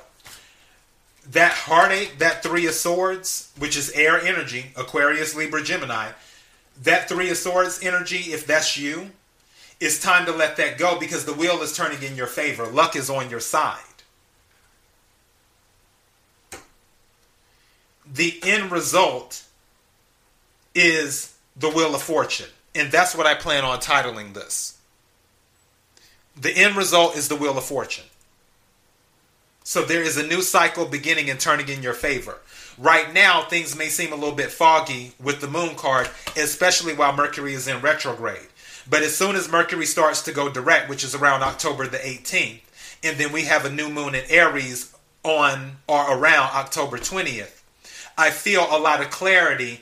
That 1.31 1.53
heartache, 1.53 2.19
that 2.19 2.43
Three 2.43 2.67
of 2.67 2.75
Swords, 2.75 3.53
which 3.59 3.77
is 3.77 3.91
air 3.93 4.21
energy, 4.21 4.73
Aquarius, 4.77 5.37
Libra, 5.37 5.63
Gemini, 5.63 6.11
that 6.83 7.09
Three 7.09 7.31
of 7.31 7.37
Swords 7.37 7.81
energy, 7.83 8.33
if 8.33 8.47
that's 8.47 8.77
you, 8.77 9.11
it's 9.81 10.01
time 10.01 10.27
to 10.27 10.33
let 10.33 10.57
that 10.57 10.79
go 10.79 10.99
because 10.99 11.25
the 11.25 11.33
wheel 11.33 11.61
is 11.63 11.77
turning 11.77 12.03
in 12.03 12.17
your 12.17 12.27
favor. 12.27 12.67
Luck 12.67 12.97
is 12.97 13.11
on 13.11 13.31
your 13.31 13.41
side. 13.41 13.79
The 18.13 18.41
end 18.45 18.71
result 18.71 19.45
is 20.75 21.35
the 21.57 21.71
Wheel 21.71 21.95
of 21.95 22.03
Fortune. 22.03 22.51
And 22.75 22.91
that's 22.91 23.15
what 23.15 23.27
I 23.27 23.35
plan 23.35 23.65
on 23.65 23.79
titling 23.79 24.35
this. 24.35 24.79
The 26.41 26.57
end 26.57 26.77
result 26.77 27.17
is 27.17 27.29
the 27.29 27.37
Wheel 27.37 27.59
of 27.59 27.65
Fortune. 27.65 28.07
So 29.65 29.85
there 29.85 30.03
is 30.03 30.17
a 30.17 30.27
new 30.27 30.43
cycle 30.43 30.87
beginning 30.87 31.31
and 31.31 31.39
turning 31.39 31.69
in 31.69 31.83
your 31.83 31.95
favor. 31.95 32.39
Right 32.79 33.13
now, 33.13 33.43
things 33.43 33.77
may 33.77 33.89
seem 33.89 34.13
a 34.13 34.17
little 34.17 34.35
bit 34.35 34.51
foggy 34.51 35.13
with 35.23 35.41
the 35.41 35.47
moon 35.47 35.77
card, 35.77 36.09
especially 36.37 36.95
while 36.95 37.15
Mercury 37.15 37.55
is 37.55 37.69
in 37.69 37.81
retrograde. 37.81 38.49
But 38.89 39.03
as 39.03 39.17
soon 39.17 39.37
as 39.37 39.51
Mercury 39.51 39.87
starts 39.87 40.23
to 40.23 40.33
go 40.33 40.49
direct, 40.49 40.89
which 40.89 41.05
is 41.05 41.15
around 41.15 41.43
October 41.43 41.87
the 41.87 41.99
18th, 41.99 42.61
and 43.05 43.19
then 43.19 43.31
we 43.31 43.45
have 43.45 43.65
a 43.65 43.71
new 43.71 43.89
moon 43.89 44.15
in 44.15 44.25
Aries 44.29 44.95
on 45.23 45.77
or 45.87 46.19
around 46.19 46.51
October 46.55 46.99
20th, 46.99 47.63
I 48.19 48.31
feel 48.31 48.67
a 48.71 48.79
lot 48.79 49.01
of 49.01 49.11
clarity 49.11 49.81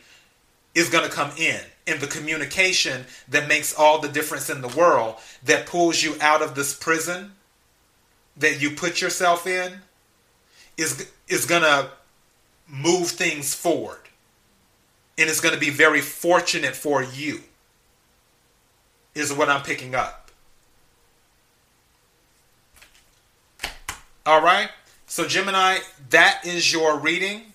is 0.74 0.90
going 0.90 1.08
to 1.08 1.14
come 1.14 1.30
in. 1.38 1.60
And 1.90 2.00
the 2.00 2.06
communication 2.06 3.04
that 3.28 3.48
makes 3.48 3.74
all 3.74 3.98
the 3.98 4.08
difference 4.08 4.48
in 4.48 4.60
the 4.60 4.68
world, 4.68 5.16
that 5.42 5.66
pulls 5.66 6.04
you 6.04 6.14
out 6.20 6.40
of 6.40 6.54
this 6.54 6.72
prison 6.72 7.32
that 8.36 8.62
you 8.62 8.70
put 8.70 9.00
yourself 9.00 9.44
in, 9.44 9.80
is, 10.76 11.10
is 11.26 11.46
going 11.46 11.62
to 11.62 11.90
move 12.68 13.08
things 13.08 13.54
forward. 13.54 13.98
And 15.18 15.28
it's 15.28 15.40
going 15.40 15.52
to 15.52 15.60
be 15.60 15.70
very 15.70 16.00
fortunate 16.00 16.76
for 16.76 17.02
you, 17.02 17.40
is 19.16 19.32
what 19.32 19.48
I'm 19.48 19.62
picking 19.62 19.96
up. 19.96 20.30
All 24.24 24.40
right? 24.40 24.70
So, 25.08 25.26
Gemini, 25.26 25.78
that 26.10 26.42
is 26.44 26.72
your 26.72 26.96
reading. 27.00 27.49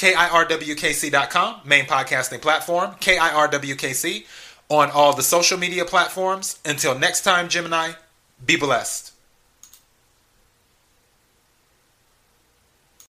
KIRWKC.com, 0.00 1.60
main 1.66 1.84
podcasting 1.84 2.40
platform. 2.40 2.92
KIRWKC 3.00 4.24
on 4.70 4.90
all 4.90 5.14
the 5.14 5.22
social 5.22 5.58
media 5.58 5.84
platforms. 5.84 6.58
Until 6.64 6.98
next 6.98 7.20
time, 7.20 7.50
Gemini, 7.50 7.92
be 8.44 8.56
blessed. 8.56 9.09